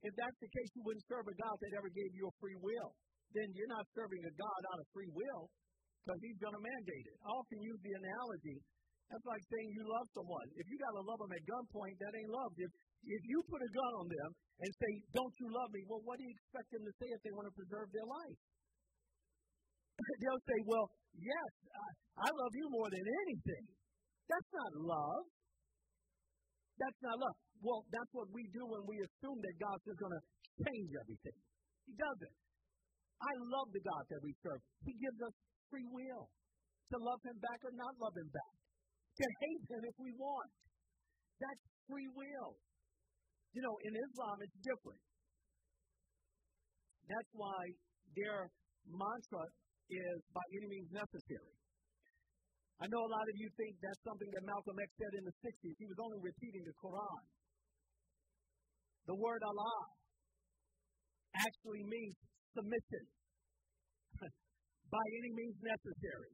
[0.00, 2.56] if that's the case, you wouldn't serve a God that ever gave you a free
[2.56, 2.96] will.
[3.36, 5.52] Then you're not serving a God out of free will
[6.00, 7.16] because He's going to mandate it.
[7.20, 8.56] I often use the analogy
[9.12, 10.46] that's like saying you love someone.
[10.56, 12.50] If you got to love them at gunpoint, that ain't love.
[12.56, 12.72] If,
[13.04, 14.30] if you put a gun on them
[14.64, 15.84] and say, Don't you love me?
[15.86, 18.38] Well, what do you expect them to say if they want to preserve their life?
[20.24, 20.86] They'll say, Well,
[21.20, 21.86] yes, I,
[22.24, 23.64] I love you more than anything.
[24.26, 25.24] That's not love.
[26.76, 27.36] That's not love.
[27.62, 30.24] Well, that's what we do when we assume that God's just going to
[30.66, 31.38] change everything.
[31.88, 32.36] He doesn't.
[33.16, 34.60] I love the God that we serve.
[34.84, 35.34] He gives us
[35.72, 38.56] free will to love Him back or not love Him back
[39.16, 40.50] to hate him if we want.
[41.40, 42.52] That's free will.
[43.56, 45.00] You know, in Islam, it's different.
[47.08, 47.60] That's why
[48.12, 48.52] their
[48.84, 49.44] mantra
[49.88, 51.54] is by any means necessary.
[52.76, 55.36] I know a lot of you think that's something that Malcolm X said in the
[55.40, 55.74] 60s.
[55.80, 57.22] He was only repeating the Quran.
[59.08, 59.80] The word Allah
[61.40, 62.16] actually means
[62.52, 63.04] submission
[64.92, 66.32] by any means necessary.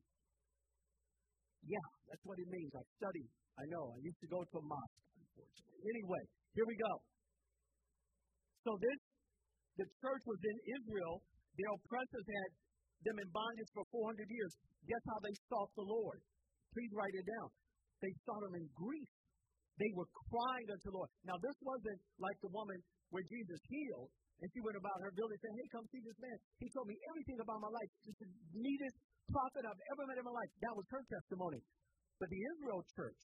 [1.63, 2.75] Yeah, that's what it means.
[2.75, 3.31] I studied.
[3.63, 3.95] I know.
[3.95, 5.79] I used to go to a mosque, unfortunately.
[5.79, 6.23] Anyway,
[6.59, 6.93] here we go.
[8.67, 8.99] So this,
[9.79, 11.23] the church was in Israel.
[11.55, 12.51] Their oppressors had
[13.07, 14.53] them in bondage for 400 years.
[14.91, 16.19] Guess how they sought the Lord?
[16.73, 17.49] Please write it down.
[18.01, 19.11] They sought him in grief.
[19.81, 21.11] They were crying unto the Lord.
[21.25, 22.77] Now, this wasn't like the woman
[23.09, 24.11] where Jesus healed,
[24.43, 26.37] and she went about her village saying, Hey, come see this man.
[26.59, 27.91] He told me everything about my life.
[28.05, 28.97] He's the neatest
[29.31, 30.51] prophet I've ever met in my life.
[30.61, 31.61] That was her testimony.
[32.19, 33.23] But the Israel church,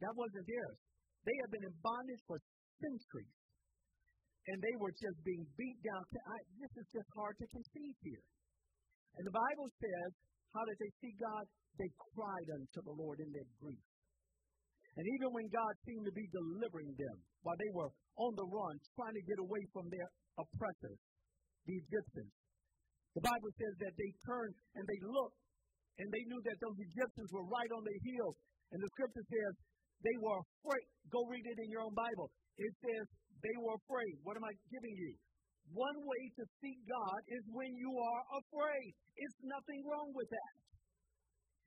[0.00, 0.78] that wasn't theirs.
[1.26, 2.38] They had been in bondage for
[2.82, 3.36] centuries.
[4.50, 6.02] And they were just being beat down.
[6.02, 8.24] I, this is just hard to conceive here.
[9.18, 10.10] And the Bible says,
[10.52, 11.44] how did they see God?
[11.80, 13.84] They cried unto the Lord in their grief.
[14.96, 17.88] And even when God seemed to be delivering them while they were
[18.20, 21.00] on the run, trying to get away from their oppressors,
[21.64, 22.32] the Egyptians,
[23.16, 25.40] the Bible says that they turned and they looked
[26.00, 28.36] and they knew that those Egyptians were right on their heels.
[28.72, 29.52] And the scripture says
[30.00, 30.86] they were afraid.
[31.12, 32.28] Go read it in your own Bible.
[32.56, 33.04] It says
[33.40, 34.16] they were afraid.
[34.24, 35.12] What am I giving you?
[35.72, 38.92] One way to seek God is when you are afraid.
[39.16, 40.54] It's nothing wrong with that.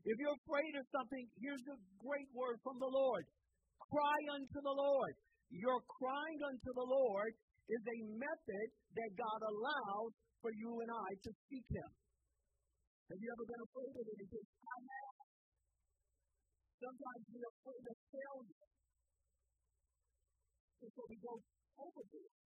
[0.05, 3.25] If you're afraid of something, here's a great word from the Lord
[3.89, 5.13] cry unto the Lord.
[5.53, 7.31] Your crying unto the Lord
[7.69, 11.89] is a method that God allows for you and I to seek Him.
[13.09, 14.45] Have you ever been afraid of anything?
[14.45, 15.17] I have.
[16.81, 18.65] Sometimes we're afraid of failure.
[20.81, 21.33] And so we go
[21.77, 22.44] overboard.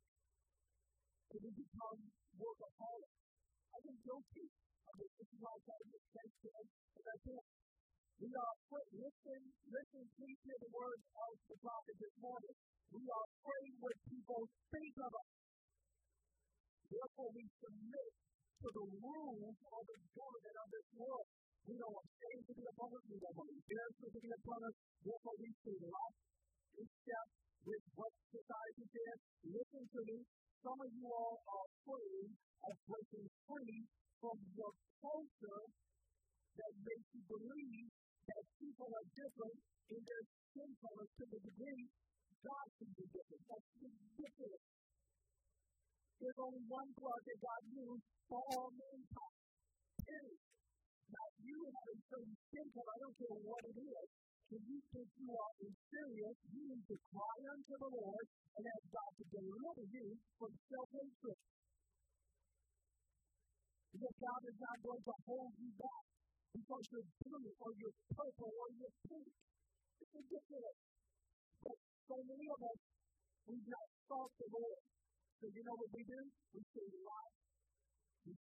[1.30, 2.00] So we become
[2.42, 3.18] workaholics.
[3.70, 5.12] I've been guilty of this.
[5.14, 6.68] This is why I try to make sense to us,
[7.06, 7.50] I can't.
[8.20, 8.90] We are afraid.
[8.98, 12.56] Listen, listen, please hear the words of the prophet this morning.
[12.90, 14.42] We are afraid what people
[14.74, 15.30] think of us.
[16.90, 18.12] Therefore, we submit
[18.66, 21.28] to the rules of the government of this world.
[21.70, 23.04] We don't want shame to be upon us.
[23.06, 24.76] We don't want embarrassment to be upon us.
[25.06, 26.14] Therefore, we should love,
[26.74, 27.28] step
[27.70, 29.18] with what society says.
[29.46, 30.18] Listen to me.
[30.60, 32.28] Some of you all are afraid
[32.68, 33.80] of breaking free
[34.20, 34.70] from the
[35.00, 35.64] culture
[36.60, 37.88] that makes you believe
[38.28, 39.58] that people are different
[39.90, 41.84] in their skin color to the degree
[42.40, 43.44] God can be different.
[43.52, 44.64] That's ridiculous.
[46.20, 49.40] There's only one blood that God used for all mankind.
[50.04, 50.40] Period.
[51.10, 53.99] Now, you have a certain skin color, I don't care what it is.
[54.50, 58.26] If you think you are serious, you need to cry unto the Lord
[58.58, 60.08] and ask God to deliver you
[60.42, 61.40] from self-hatred.
[63.94, 66.06] Because God is not going to hold you back
[66.50, 69.30] because you're blue or you're purple or you're pink.
[70.02, 70.78] It's ridiculous.
[71.62, 71.78] But
[72.10, 72.80] so many of us,
[73.54, 74.82] we've not sought the Lord.
[75.38, 76.22] So you know what we do?
[76.58, 77.34] We say lie.
[78.26, 78.34] We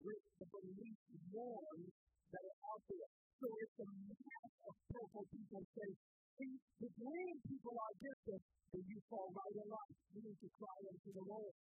[0.00, 0.98] with the belief
[1.28, 1.92] norms
[2.32, 3.17] that are out there.
[3.38, 8.42] So it's a mass of purple people say, see, the green people are different,
[8.74, 9.94] then you fall right in line.
[10.10, 11.54] You need to cry unto the Lord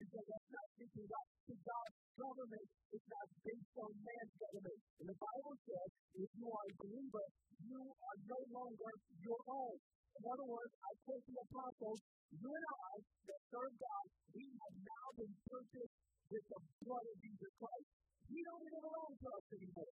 [0.00, 1.06] because that's not thinking.
[1.06, 4.80] See, God's government is not based on man's government.
[4.98, 7.26] And the Bible says if you are a believer,
[7.62, 9.76] you are no longer your own.
[10.18, 12.00] In other words, I quote the apostles,
[12.34, 17.16] you and I, that serve God, we have now been purchased with the blood of
[17.22, 17.88] Jesus Christ.
[18.26, 19.94] We don't even belong to us anymore.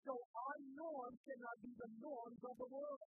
[0.00, 3.00] So our norms cannot be the norms of the world.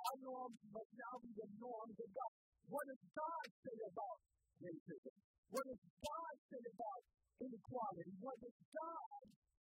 [0.00, 2.32] Our norms must now be the norms of God.
[2.68, 4.18] What does God say about
[4.60, 5.16] racism?
[5.48, 7.00] What does God say about
[7.40, 8.14] inequality?
[8.20, 9.24] What does God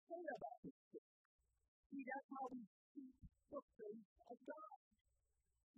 [0.07, 0.77] say about this?
[1.89, 2.61] See, that's how we
[2.97, 3.11] see
[3.49, 4.77] the face of God.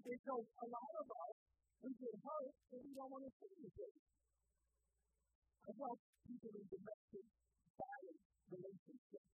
[0.05, 1.37] And so a lot of us,
[1.81, 3.97] we get hurt and we don't want to see anything.
[5.65, 7.27] I help people in domestic
[7.81, 9.34] violence relationships.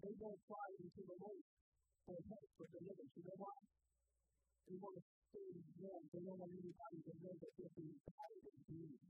[0.00, 1.44] They don't fly into the Lord
[2.08, 3.12] for help, for deliverance.
[3.12, 3.56] You know why?
[4.64, 6.04] They want to stay warm.
[6.08, 9.04] They don't want anybody to know that they're being tired and bruised.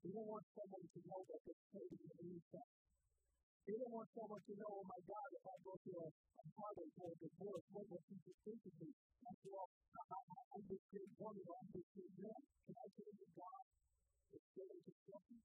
[0.00, 2.74] They don't want someone to know that they're hurting and inside.
[3.66, 6.44] They don't want someone to know, oh my God, if I go through a, a
[6.58, 8.90] heartache or a divorce, what will people think of me?
[9.26, 12.40] After all, I, I, I'm just great woman, I'm just great man.
[12.70, 13.62] I tell you God
[14.30, 15.38] is still in construction?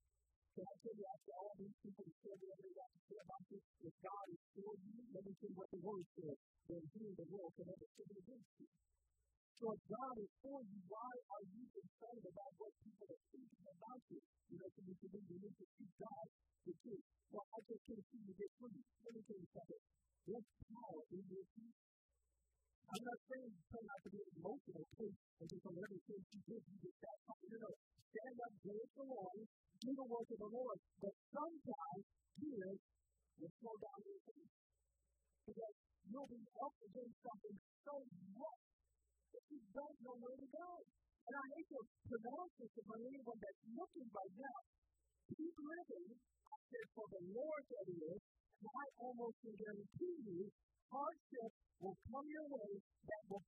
[0.55, 3.43] Can I tell you after all these people said whatever they got to say about
[3.51, 6.37] you, if God is for you, let me you what the word says,
[6.71, 8.67] then he in the world can never stand against you.
[9.59, 13.65] So if God is for you, why are you concerned about what people are thinking
[13.67, 14.19] about you?
[14.47, 16.25] You know, so you can you need to seek God
[16.63, 17.03] the truth.
[17.35, 18.79] Well, I just can't see you get free.
[18.79, 19.83] Let me tell you something.
[20.23, 21.79] There's power in your peace.
[22.95, 26.77] I'm not saying try not to be emotional, and just on everything you do, you
[26.79, 27.17] get that.
[27.43, 29.43] You know, stand up, go with the Lord,
[29.81, 30.77] do the work of the Lord.
[31.01, 32.03] But sometimes
[32.39, 32.79] tears
[33.39, 34.51] will slow down your faith.
[35.45, 35.75] Because
[36.09, 37.95] you'll be up against something so
[38.35, 38.63] much
[39.35, 40.69] that you don't know where to go.
[41.25, 44.59] And I hate to pronounce this for anyone that's looking right now.
[45.25, 48.19] Keep living, I said, for the Lord that is,
[48.61, 50.41] and I almost can guarantee you,
[50.93, 53.45] hardship will come your way that will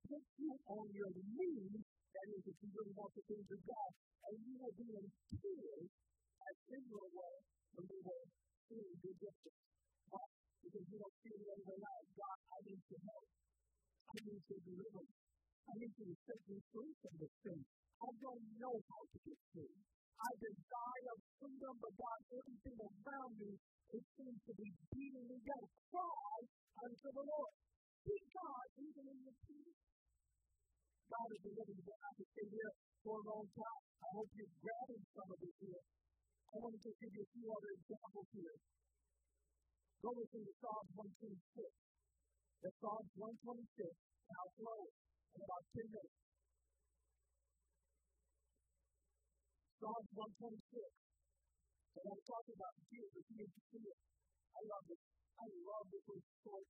[2.48, 3.90] if you really want the things of God,
[4.28, 5.06] and you will be in
[5.36, 5.88] tears
[6.48, 7.40] as Israel was
[7.76, 8.24] when they were
[8.72, 9.62] in the distance.
[10.08, 10.24] Why?
[10.64, 11.78] Because you don't see any other way
[12.16, 13.28] God, I need your help.
[14.08, 15.16] I need your deliverance.
[15.68, 17.62] I need to set me free from this thing.
[18.00, 19.76] I don't know how to get free.
[20.18, 23.52] I desire freedom, but God, everything around me,
[23.94, 25.66] it seems to be beating me down.
[25.92, 26.38] Cry
[26.82, 27.52] unto the Lord.
[28.02, 29.78] Seek God even in the peace.
[31.08, 31.94] God is delivering you.
[32.04, 33.82] I could stay here for a long time.
[34.04, 35.82] I hope you're grabbing some of it here.
[36.48, 38.56] I want to just give you a few other examples here.
[40.04, 41.88] Go with me to Psalms 126.
[42.58, 44.92] The Psalms 126, and I'll close
[45.32, 46.18] in about 10 minutes.
[49.78, 51.08] Psalms 126.
[51.98, 53.92] And I'm talking about Jesus, he is the
[54.54, 55.00] I love it.
[55.38, 56.66] I love this little short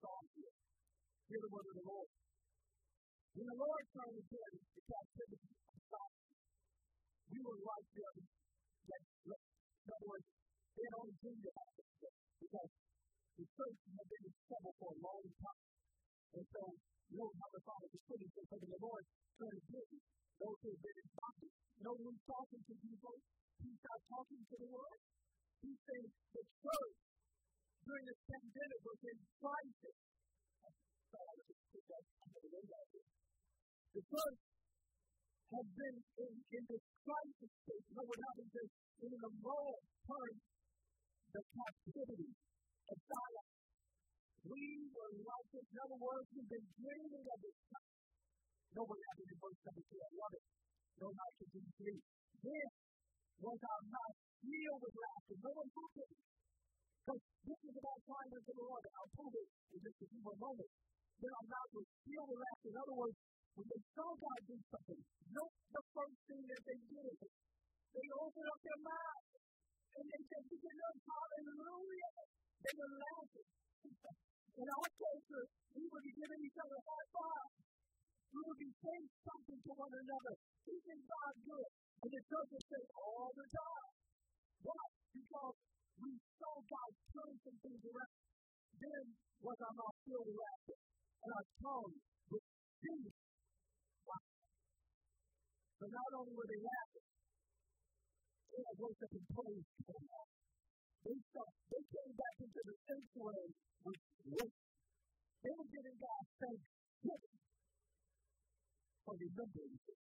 [0.00, 0.54] psalm here.
[1.28, 2.08] Hear the word of the Lord.
[3.36, 6.24] When the Lord turned again the captivity of Zion,
[7.28, 10.24] we were like them that, in other words,
[10.72, 12.70] they had only dreamed about this because
[13.36, 15.64] the church had been in trouble for a long time.
[16.32, 16.62] And so
[17.12, 17.28] you know
[17.60, 19.04] Father is putting things over the Lord
[19.36, 20.00] turned busy.
[20.40, 21.56] Those who have been in bondage.
[21.76, 23.14] You know talking to people,
[23.60, 25.00] he's not talking to the world.
[25.60, 26.96] He's saying the church
[27.84, 29.96] during this pandemic was in crisis.
[33.96, 34.40] The church
[35.56, 37.86] have been in, in this crisis state.
[37.96, 38.70] No, we're not in this,
[39.08, 40.36] in the moral turn,
[41.32, 42.28] the captivity
[42.92, 43.46] of Zion.
[44.52, 45.64] We were like this.
[45.64, 47.92] In other words, we've been dreaming of this time.
[48.76, 49.80] No, we're not in verse 17.
[49.80, 50.44] I love it.
[51.00, 52.68] No, 19 This
[53.40, 55.36] was our mouth filled with laughter.
[55.40, 56.10] No one it.
[57.00, 58.84] Because this is about crying unto the Lord.
[58.92, 60.74] I'll prove it in just a few more moments.
[61.16, 62.68] Then our mouth was filled with laughter.
[62.68, 63.16] In other words,
[63.56, 65.00] when they saw God do something,
[65.32, 67.16] note the first thing that they did.
[67.96, 69.26] They opened up their mouth
[69.96, 72.12] and they said, Begin up, hallelujah.
[72.60, 73.48] They were laughing.
[74.56, 77.56] In our culture, we would be giving each other high fives.
[78.36, 80.34] We would be saying something to one another,
[80.68, 81.70] keeping God good.
[82.04, 83.88] And the church would say all the time.
[84.68, 84.84] Why?
[85.16, 85.56] Because
[85.96, 88.16] we saw God turn some things around.
[88.76, 89.04] Then
[89.40, 90.76] was our mouth filled with laughter,
[91.24, 91.96] and our tongue
[92.28, 92.44] was
[92.84, 93.25] singing.
[95.76, 97.08] So not only were they laughing,
[98.48, 100.30] they had worship and praise coming out.
[101.04, 103.50] They, saw, they came back into the sanctuary
[103.84, 104.66] with worship.
[105.44, 107.36] They were giving God thanksgiving
[109.04, 110.00] for remembering this.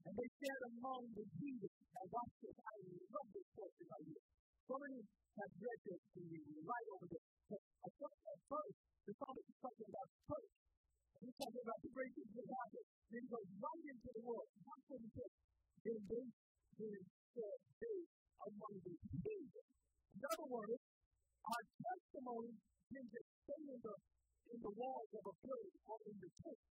[0.00, 4.24] And they said among the Jews, and watch this, I love this portion right here.
[4.64, 7.28] So many have read this to me right over there.
[7.52, 10.69] But at first, the psalmist is talking about church.
[11.20, 12.84] He's talking about the great things that happen.
[13.12, 14.48] Then he goes right into the world.
[14.56, 14.60] He
[15.20, 15.32] says.
[15.80, 16.24] Then they
[16.80, 17.02] did
[17.36, 17.98] said they
[18.48, 19.68] among the heathen.
[20.16, 20.80] In other words,
[21.44, 22.52] our testimony
[22.88, 23.94] can just stay in the
[24.50, 26.64] in the walls of a building or in the church.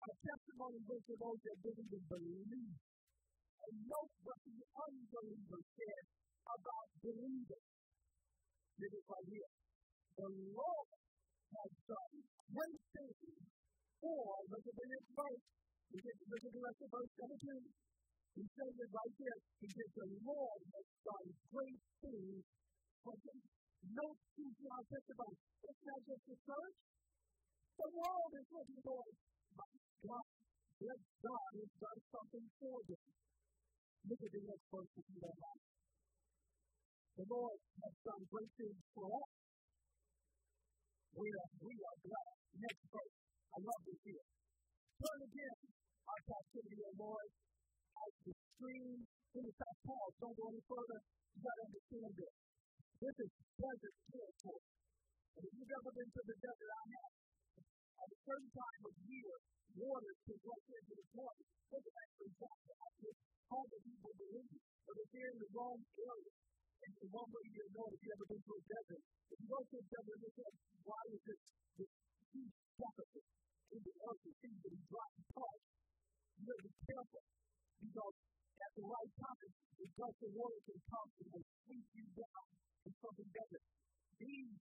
[0.00, 2.74] Our testimony goes to those that didn't even believe.
[3.60, 6.04] And note what the unbeliever said
[6.50, 7.66] about believers.
[8.80, 9.52] This is right here.
[10.18, 10.99] The Lord
[11.50, 12.14] has done
[12.50, 13.40] great things
[14.00, 15.44] for, the next verse.
[15.90, 17.66] Look at, look at the rest of verse 17.
[18.38, 19.38] He says it right there.
[19.58, 22.42] He says, The Lord has done great things
[23.02, 23.38] for them.
[23.90, 25.40] Note who's now testifying.
[25.40, 26.76] It's not just the church.
[27.80, 29.18] The world is looking for it.
[29.56, 29.70] But
[30.04, 30.26] God,
[30.78, 33.04] yes, God has done something for them.
[34.00, 35.62] Look at the next verse if you don't mind.
[37.18, 39.39] The Lord has done great things for us.
[41.10, 42.32] We are, we are glad.
[42.54, 43.14] Next verse.
[43.50, 44.26] I love this here.
[45.00, 45.56] Turn again
[46.06, 50.06] our captivity, O Lord, as the stream in the South Paul.
[50.22, 50.98] Don't go any further.
[51.34, 52.34] You got to understand this.
[53.00, 54.66] This is desert territory.
[55.34, 57.12] And if you've ever been to the desert, I have.
[58.00, 59.32] At a certain time of year,
[59.82, 61.44] water can rush into the water.
[61.70, 63.16] Doesn't actually drop it.
[63.50, 64.62] All the people believe.
[64.86, 66.32] But if they're in the wrong area,
[66.80, 69.48] and the one way you know if you ever been to a desert, if you
[69.52, 70.50] go to a desert, you say,
[70.80, 71.42] why is this,
[71.76, 71.92] this
[72.32, 73.26] huge deficit
[73.76, 75.70] in the earth that seems to be dry and parched?
[76.40, 77.24] You got to be careful
[77.84, 78.16] because
[78.60, 82.46] at the right time, the gust of water can come and sweep you down
[82.88, 83.60] in something better.
[84.20, 84.56] These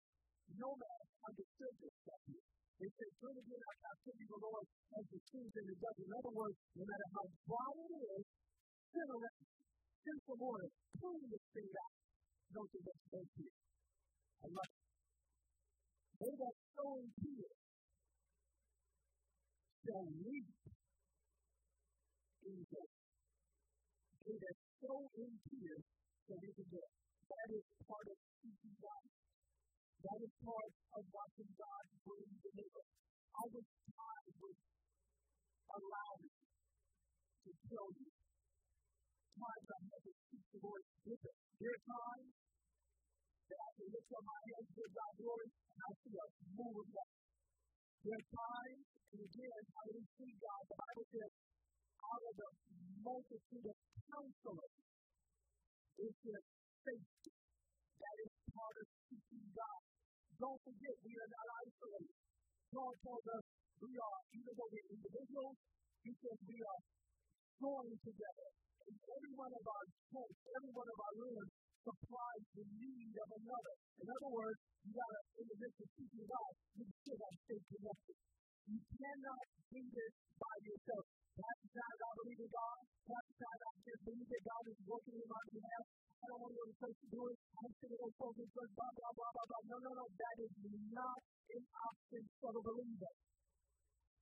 [0.60, 2.46] nomads understood this stuff here.
[2.80, 4.66] They said, Turn again our captivity, the Lord,
[4.96, 6.08] as the streams in the desert.
[6.08, 8.24] In other words, no matter how dry it is,
[8.92, 9.44] send around,
[10.00, 10.68] send some water,
[11.00, 11.99] clean this thing out
[12.54, 13.56] notice what's said here.
[14.44, 14.82] I love it.
[16.20, 17.58] They that sow in tears
[19.86, 20.50] shall reap
[22.46, 22.90] in joy.
[24.26, 25.84] They that sow in tears
[26.28, 26.90] shall reap in joy.
[27.30, 29.06] That is part of seeking God.
[30.04, 32.84] That is part of watching God bring deliver.
[33.36, 34.60] I was tired with
[35.70, 36.34] allowing
[37.46, 38.29] to tell you.
[39.40, 41.24] Times I had to speak the Lord with.
[41.24, 42.32] There are times
[43.48, 46.26] that I can lift up my hands to God glory and I see a
[46.60, 47.12] move of God.
[48.04, 48.84] There are times,
[49.16, 50.62] and again, I didn't see God.
[50.68, 51.32] The Bible says,
[52.04, 52.50] out of the
[53.00, 53.78] multitude of
[54.12, 54.76] counselors
[56.04, 56.44] is there
[56.84, 57.32] safety.
[57.96, 59.82] That is part of seeking God.
[60.36, 62.20] Don't forget, we are not isolated.
[62.76, 63.44] God tells us
[63.88, 65.56] we are, even though we're individuals,
[66.04, 66.82] He says we are
[67.64, 68.50] joined together
[68.90, 73.76] every one of our points, every one of our rooms supplies the need of another.
[74.00, 78.18] In other words, you got to, in the God, you still have to connected.
[78.70, 81.06] You cannot do this by yourself.
[81.40, 82.80] Pastor Todd, I believe in God.
[83.10, 85.86] Pastor Todd, I just believe that God is working in my behalf.
[86.20, 87.38] I don't want to go to church to do it.
[87.40, 89.62] I'm sitting on blah, blah, blah, blah, blah.
[89.72, 90.06] No, no, no.
[90.20, 90.54] That is
[90.92, 91.20] not
[91.50, 93.14] an option for the believer.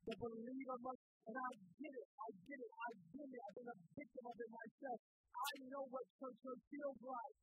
[0.07, 1.51] The believer must and I
[1.83, 2.07] get it.
[2.15, 2.71] I get it.
[2.79, 3.43] I've been there.
[3.43, 4.99] I've been a victim of it myself.
[5.35, 7.35] I know what church hurt feels like.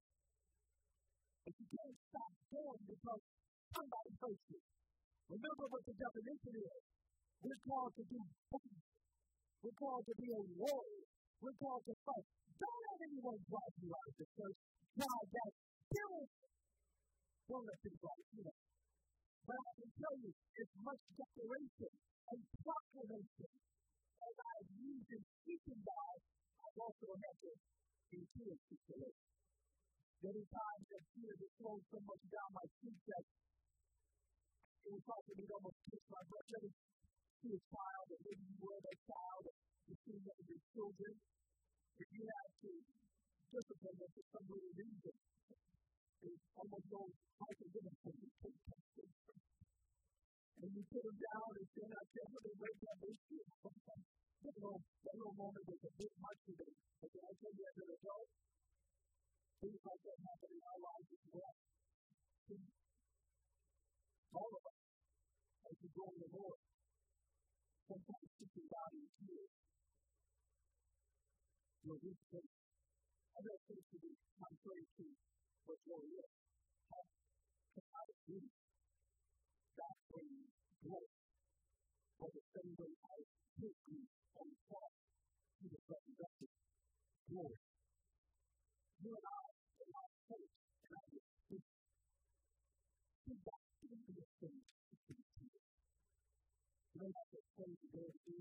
[1.44, 3.22] But you can't stop going because
[3.68, 4.60] somebody hurts you.
[5.28, 6.82] Remember what the definition is.
[7.44, 8.80] We're called to do both.
[9.60, 11.04] We're called to be a warrior.
[11.44, 12.26] We're called to fight.
[12.48, 14.58] Don't let anyone drive you out of the church.
[15.04, 15.52] God, that
[15.84, 16.28] spirit.
[17.44, 18.73] Don't let them drive you out.
[19.44, 21.92] But I can tell you, as much declaration
[22.32, 23.52] and proclamation
[24.24, 26.18] as I've used in speaking God,
[26.64, 27.52] I've also had to
[28.16, 29.32] endure situations.
[30.24, 33.24] Many times that tears have flown so much down my cheek that
[34.84, 36.48] it was for me to almost kiss my breath.
[36.48, 36.70] Let me
[37.44, 40.62] see a child, or maybe you were that child, or you see one of your
[40.72, 41.12] children,
[42.00, 42.72] if you have to
[43.52, 45.14] discipline them for some little reason,
[46.24, 48.32] to give them something
[50.64, 52.96] and you put them down and stand there when they wake up.
[53.04, 56.56] That little, that little moment is a bit much for.
[56.64, 58.28] But can I tell you as an adult,
[59.60, 61.56] things like that happen in our lives as well.
[64.34, 64.80] All of us,
[65.68, 66.58] as we grow in the Lord,
[67.84, 69.52] sometimes seeking God in tears.
[71.84, 72.52] You're weak faith.
[73.36, 75.04] I things to be contrary to
[75.64, 76.30] what you're with.
[76.92, 77.02] How
[77.74, 78.04] can I
[80.14, 80.46] brings
[80.84, 81.12] growth
[82.20, 83.16] for the same way I
[83.58, 84.00] took you
[84.36, 84.94] on the cross
[85.58, 86.52] to the resurrected
[87.26, 87.58] glory.
[89.00, 90.52] You and I are not faith
[90.84, 91.64] and I will speak.
[93.24, 95.60] See God into the things to see to you.
[96.94, 98.34] Don't have to say to to.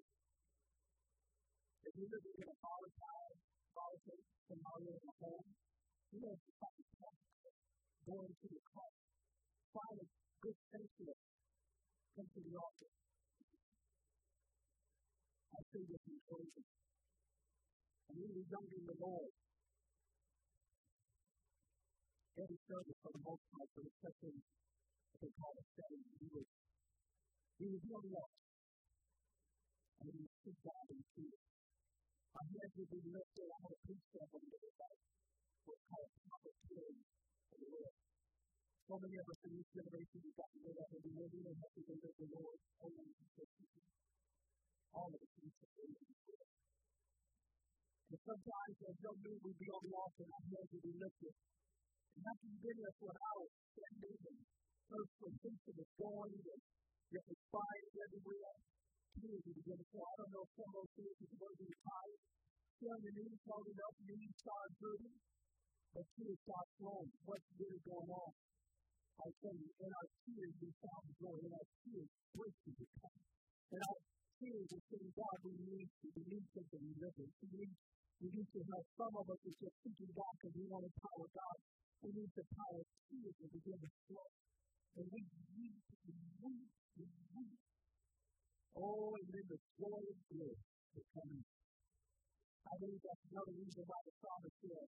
[1.84, 3.34] If you live in a volatile,
[3.74, 5.47] volatile scenario in a home,
[6.22, 6.93] don't have to
[8.03, 8.95] going to the cross.
[9.74, 10.07] Find a
[10.43, 11.24] good sanctuary
[12.14, 12.91] come to the altar.
[15.53, 15.61] I.
[18.09, 19.32] And we in the Lord,
[22.38, 26.45] every service for the most part, but especially what they call a setting, he was,
[27.57, 28.34] he was young enough.
[30.03, 31.01] And he sit down and
[31.34, 31.41] it.
[32.38, 35.22] My hands would be lifted, a preach stuff on the
[35.64, 37.93] the Lord.
[38.84, 41.59] So many of us in this generation have gotten rid of it, and we don't
[41.64, 41.82] have to
[42.20, 43.16] the Lord only in
[44.93, 46.43] All of us need to the.
[48.14, 51.36] And sometimes as young men, we'd be on the altar and our hands be lifted.
[52.14, 52.24] And
[53.74, 54.38] standing and
[55.82, 56.61] is going, and
[57.09, 58.53] you're inspired everywhere,
[59.18, 60.05] tears begin to flow.
[60.05, 61.72] I don't know if some of those tears are going to be.
[62.78, 63.41] Stay on your knees
[63.74, 65.18] enough, knees start hurting,
[65.93, 67.11] but tears start flowing.
[67.21, 68.31] What's really going on?
[69.13, 73.19] I tell you, in our tears we found joy, in our tears breakthrough will come.
[73.77, 73.99] In our
[74.41, 77.35] tears we say, God, we need you, we need something deliverance.
[77.45, 77.73] We need,
[78.25, 78.85] we need to help.
[78.97, 81.57] Some of us are just seeking God because we want to power God.
[82.01, 84.29] We need the power of tears to begin to flow.
[84.97, 85.77] And we weep,
[86.09, 87.05] we weep, we
[87.37, 87.59] weep.
[88.81, 90.57] Oh, and then the joy of bliss
[90.97, 91.37] will come.
[92.65, 94.87] I believe that's another reason why the psalmist said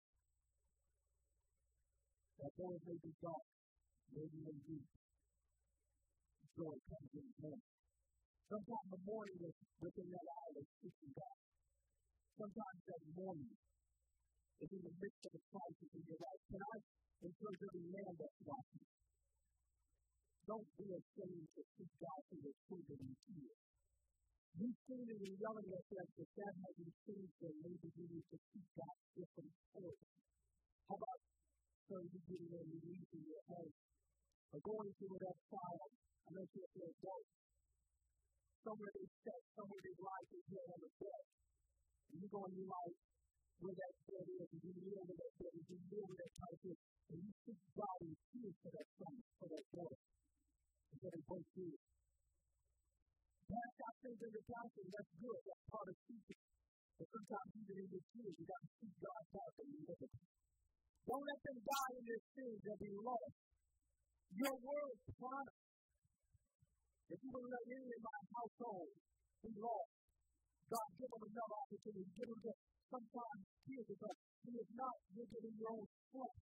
[2.44, 3.46] that it may be dark,
[4.12, 4.78] maybe they do.
[6.54, 7.72] Joy comes in the morning.
[8.52, 11.38] Sometimes the morning is within that hour of seeking God.
[12.36, 13.54] Sometimes that morning
[14.60, 16.42] is in the midst of the crisis in your life.
[16.52, 16.76] Can I
[17.24, 18.88] encourage every man that's watching?
[20.44, 23.60] Don't be ashamed to seek God for your children and tears.
[24.54, 27.56] You've seen it in yelling at them, but that hasn't changed them.
[27.64, 30.00] Maybe you need to seek God different for them.
[30.86, 31.33] How about
[31.84, 33.74] so you getting there and releasing your home
[34.54, 35.88] or going through that trial,
[36.24, 37.32] I mentioned it for adults.
[38.64, 41.24] Somewhere they set, somewhere they lie their head on the bed.
[42.08, 42.98] And you go in your life
[43.60, 46.34] where that bed is, and you kneel where that bed is, you kneel where that
[46.40, 46.80] couch is,
[47.12, 50.00] and you seek God and tears for that son, for that daughter.
[50.94, 51.82] And then they both do it.
[53.54, 56.42] Cast things in your counseling, that's good, that's part of teaching.
[56.98, 60.14] But sometimes even in your tears, you got to seek God's heart and live it.
[61.04, 63.36] Don't let them die in their sins, they'll be lost.
[64.34, 65.60] Your word promise.
[67.14, 68.90] If you don't let any in my household
[69.44, 69.94] be lost,
[70.74, 72.10] God, give them another opportunity.
[72.18, 74.18] Give them just sometimes tears of.
[74.44, 76.40] He is not, you're your own flesh.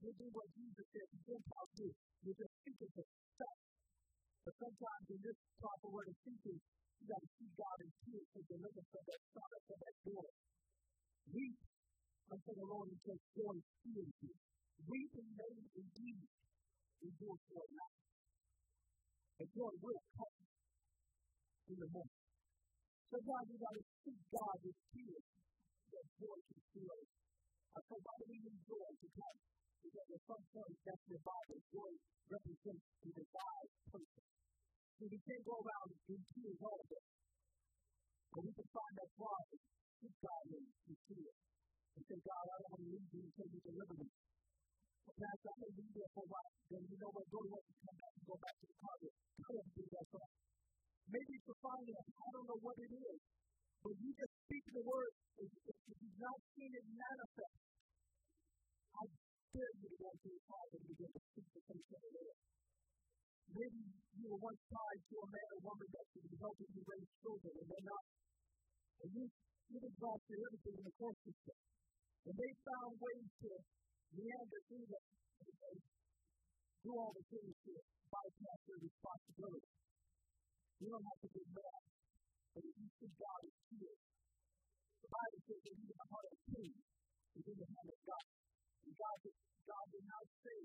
[0.00, 1.88] You do what Jesus said the Gentiles do.
[2.24, 3.58] You're just seeking to stuff.
[4.44, 8.28] But sometimes in this proper word of teaching, you got to see God in tears
[8.36, 10.34] to deliver from that son from that daughter.
[11.30, 11.56] Weep
[12.30, 14.34] unto the Lord and take joy in you.
[14.86, 16.22] Weeping may indeed
[17.02, 17.98] endure for a night.
[19.42, 20.36] And joy will come
[21.70, 22.20] in the morning.
[23.10, 25.26] Sometimes you got to seek God with tears
[25.90, 27.00] that joy can feel.
[27.74, 29.38] I say, why do we need joy to come?
[29.82, 31.58] Because at some point, that's the Bible.
[31.74, 31.92] Joy
[32.30, 34.24] represents the divine person.
[35.00, 37.06] So we can't go around in tears all day.
[38.30, 39.58] But we can find that father,
[39.98, 41.32] seek God in fear.
[41.96, 44.08] And say, God, I don't want to leave you until you deliver me.
[45.06, 46.52] But Pastor, I may be there for a while.
[46.70, 47.26] Then you know what?
[47.30, 48.96] Go to work and come back and go back to the car.
[49.00, 50.20] God doesn't do that for
[51.10, 52.06] Maybe it's for finance.
[52.14, 53.18] I don't know what it is.
[53.82, 55.12] But you just speak the word.
[55.40, 57.58] If, if, you've not seen it manifest,
[58.92, 59.02] I
[59.56, 62.14] dare you to go to your father and begin to speak the things that are
[62.14, 62.36] there.
[63.50, 63.80] Maybe
[64.20, 67.10] you were once tied to a man or woman that should be helping you raise
[67.18, 68.04] children, and they're not.
[69.00, 71.56] And you, you've exhausted everything in the court system.
[72.20, 73.50] And they found ways to
[74.12, 75.04] meander through them
[76.80, 77.72] do all the things to
[78.08, 79.72] bypass their responsibility.
[80.80, 81.82] You don't have to get mad,
[82.56, 83.96] but if you see God is here,
[85.04, 86.72] the Bible says that even the heart of the king
[87.36, 88.26] is in the hand of God.
[88.80, 89.16] And God,
[89.68, 90.60] God did not say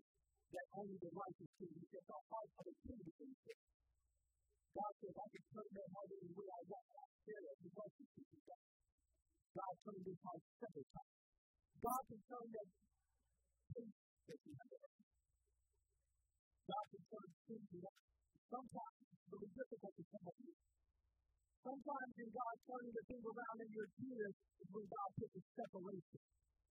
[0.56, 1.72] that only the righteous king.
[1.76, 3.62] He said the heart of the king is in here.
[4.76, 6.88] God says, I can turn their heart any way I want.
[6.96, 8.64] I care that he wants to see God.
[9.56, 11.25] God turned his heart several times.
[11.84, 12.86] God can turn that you
[16.66, 18.02] God can turn things around.
[18.50, 20.54] Sometimes it's really difficult to some of you.
[21.66, 25.44] Sometimes in God turning the thing around in your tears is when God puts a
[25.54, 26.22] separation.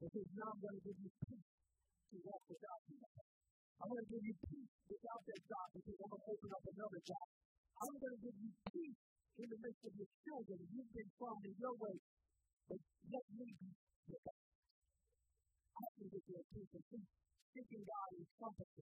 [0.03, 1.51] Because now I'm going to give you peace
[2.11, 2.99] to walk without me.
[3.05, 6.65] I'm going to give you peace without that job because I'm going to open up
[6.75, 7.27] another job.
[7.75, 9.01] I'm going to give you peace
[9.35, 10.59] in the midst of your children.
[10.75, 11.97] You've been from in your way,
[12.71, 12.81] but
[13.15, 13.69] let me be
[14.11, 14.44] your God.
[15.75, 17.11] I get your peace and peace.
[17.55, 18.83] Seeking God in company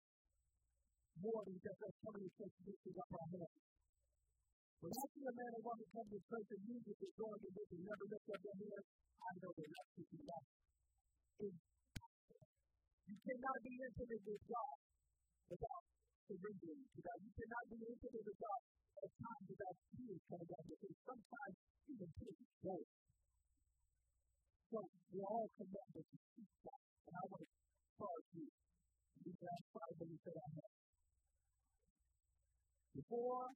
[1.18, 3.61] more than just us coming to church and up our hands.
[4.78, 7.49] When I see a man or woman come to church and music is going to
[7.51, 8.86] this and never lift up their hands,
[9.18, 10.45] I know they're not seeking God.
[13.09, 14.76] You cannot be intimate with God
[15.49, 15.84] without
[16.28, 17.18] surrendering to God.
[17.18, 18.61] You cannot be intimate with God
[19.03, 21.55] at times without tears coming out because sometimes
[21.89, 22.76] even tears go.
[24.69, 26.85] So we're all to seek God.
[27.09, 27.49] And I want to
[27.97, 28.49] charge you.
[29.25, 30.75] You can ask five minutes that I have.
[32.93, 33.49] Before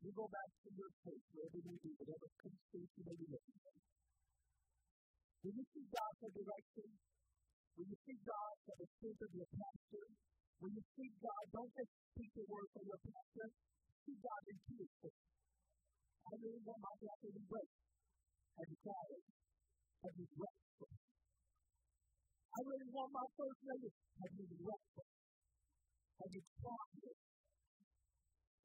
[0.00, 3.58] you go back to your place, wherever you do, whatever constraints you may be looking
[3.60, 3.76] for,
[5.44, 6.88] when you seek God for direction,
[7.76, 10.06] when you seek God for the strength of your pastor,
[10.64, 13.46] when you seek God, don't just speak the word from your pastor,
[14.08, 14.96] seek God in peace.
[15.12, 17.68] I really want my pastor to be great.
[18.64, 19.43] You tried it?
[20.04, 20.84] Have you rest
[22.52, 23.88] I really want my first lady.
[23.88, 25.00] Have you rest
[26.20, 27.18] Have you it?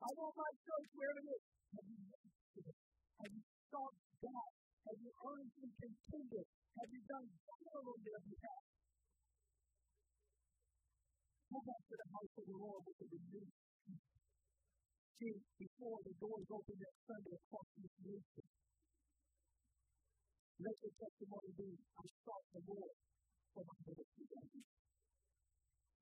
[0.03, 1.43] I want my church where it is.
[1.79, 2.75] Have you rested
[3.23, 4.51] Have you sought God?
[4.83, 6.45] Have you earnestly contended?
[6.75, 8.63] Have you done battle on their behalf?
[11.55, 13.51] Go back to the house of the Lord with a renewed
[15.19, 18.47] See, before the doors open that Sunday across this nation,
[20.59, 22.95] let your testimony be, I sought the Lord
[23.55, 24.27] for my ministry.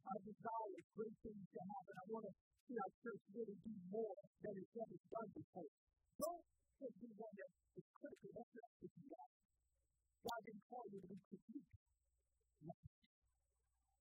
[0.07, 1.93] I desire great things to happen.
[1.93, 2.33] I want to
[2.65, 5.71] see our church really do more than it's ever done before.
[6.17, 6.45] Don't
[6.81, 8.29] just be one that is critical.
[8.33, 9.29] That's not what you got.
[10.25, 11.73] God didn't call you to be critiqued.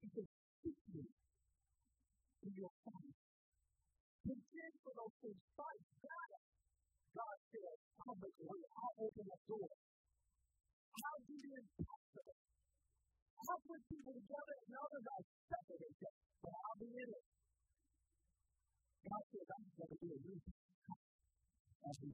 [0.00, 0.28] He said,
[0.62, 1.04] seek me
[2.46, 3.16] in your family.
[4.24, 5.40] Contend for those things.
[5.52, 6.42] Fight battle.
[7.12, 7.76] God said,
[8.06, 8.62] I'll make a way.
[8.72, 9.70] I'll open a door.
[11.04, 12.36] I'll do the impossible.
[13.36, 16.14] I'll put people together and others I'll separate them.
[16.42, 17.24] But I'll be in it.
[19.06, 20.40] God said, I'm going to do thing.
[21.84, 22.10] I'll be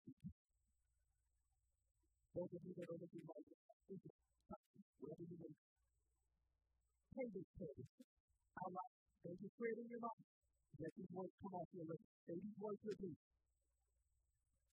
[2.37, 5.51] Those of you that are looking like this, you.
[7.17, 7.91] Pay this service.
[8.61, 8.93] How much?
[9.25, 10.25] Don't just in your mind.
[10.81, 12.07] Let these words come off your lips.
[12.29, 13.13] Say these words with me.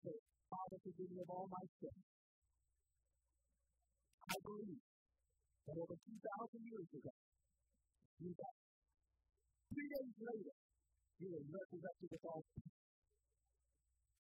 [0.04, 0.16] Say,
[0.48, 2.19] Father, forgive me of all my sins.
[4.30, 4.82] I believe
[5.66, 7.14] that over 2,000 years ago,
[8.30, 8.60] died.
[9.74, 10.54] Three days later,
[11.18, 12.74] you were resurrected with all peace.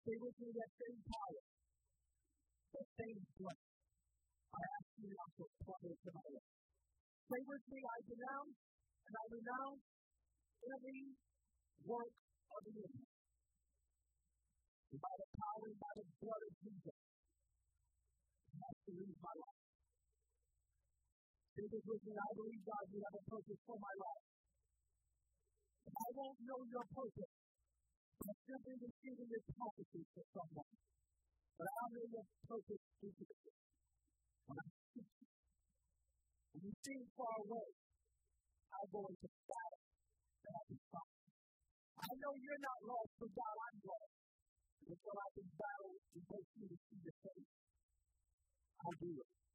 [0.00, 1.42] Stay with me that same power,
[2.72, 3.66] that same strength.
[4.48, 6.50] I ask you now to apply it to my life.
[7.28, 8.56] Stay with me, I denounce
[9.04, 9.84] and I renounce
[10.72, 11.00] every
[11.84, 12.14] work
[12.48, 13.08] of the enemy.
[14.88, 16.98] By the power and by the blood of Jesus,
[18.48, 19.57] I have to lose my life.
[21.58, 24.24] David with me, I believe God, you have a purpose for my life.
[25.90, 27.34] I won't know your purpose,
[28.28, 30.70] I'm simply receiving this prophecy for someone.
[31.58, 33.54] But I'll know your purpose intimately.
[34.46, 34.66] When I
[36.54, 37.68] when you seem far away,
[38.70, 39.82] I'll go into battle
[40.46, 41.18] and I'll be fine.
[41.98, 44.14] I know you're not lost, but God, I'm lost.
[44.86, 47.50] And so I can battle and make you to see the face
[48.78, 49.47] I'll do it.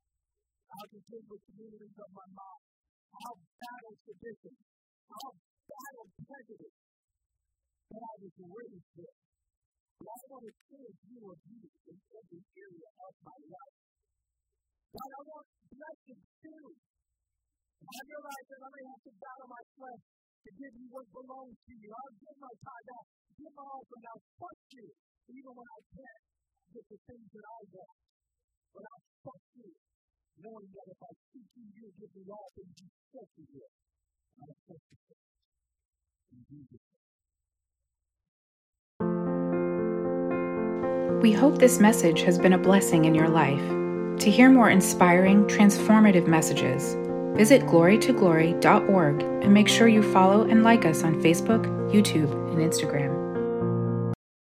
[0.73, 2.63] I'll contend with communities of my mind.
[3.13, 4.55] I'll battle sedition.
[5.13, 5.37] I'll
[5.69, 6.77] battle prejudice
[7.93, 8.89] that I was raised.
[8.97, 13.77] But I want to serve you of you in every area of my life.
[14.93, 16.65] God, I want blessings too.
[17.83, 20.03] I realize that I may have to battle my flesh
[20.43, 21.89] to give you what belongs to you.
[21.93, 22.89] I'll give my tithe.
[22.97, 24.05] I'll give my offering.
[24.09, 24.87] I'll trust you
[25.33, 26.23] even when I can't
[26.73, 27.97] get the things that I want.
[28.73, 29.69] But I'll trust you,
[30.41, 33.27] knowing that if I you, you'll give me all things you said.
[34.41, 35.03] I'll trust you.
[41.21, 43.61] We hope this message has been a blessing in your life.
[44.19, 46.95] To hear more inspiring, transformative messages,
[47.37, 53.22] visit glorytoglory.org and make sure you follow and like us on Facebook, YouTube, and Instagram.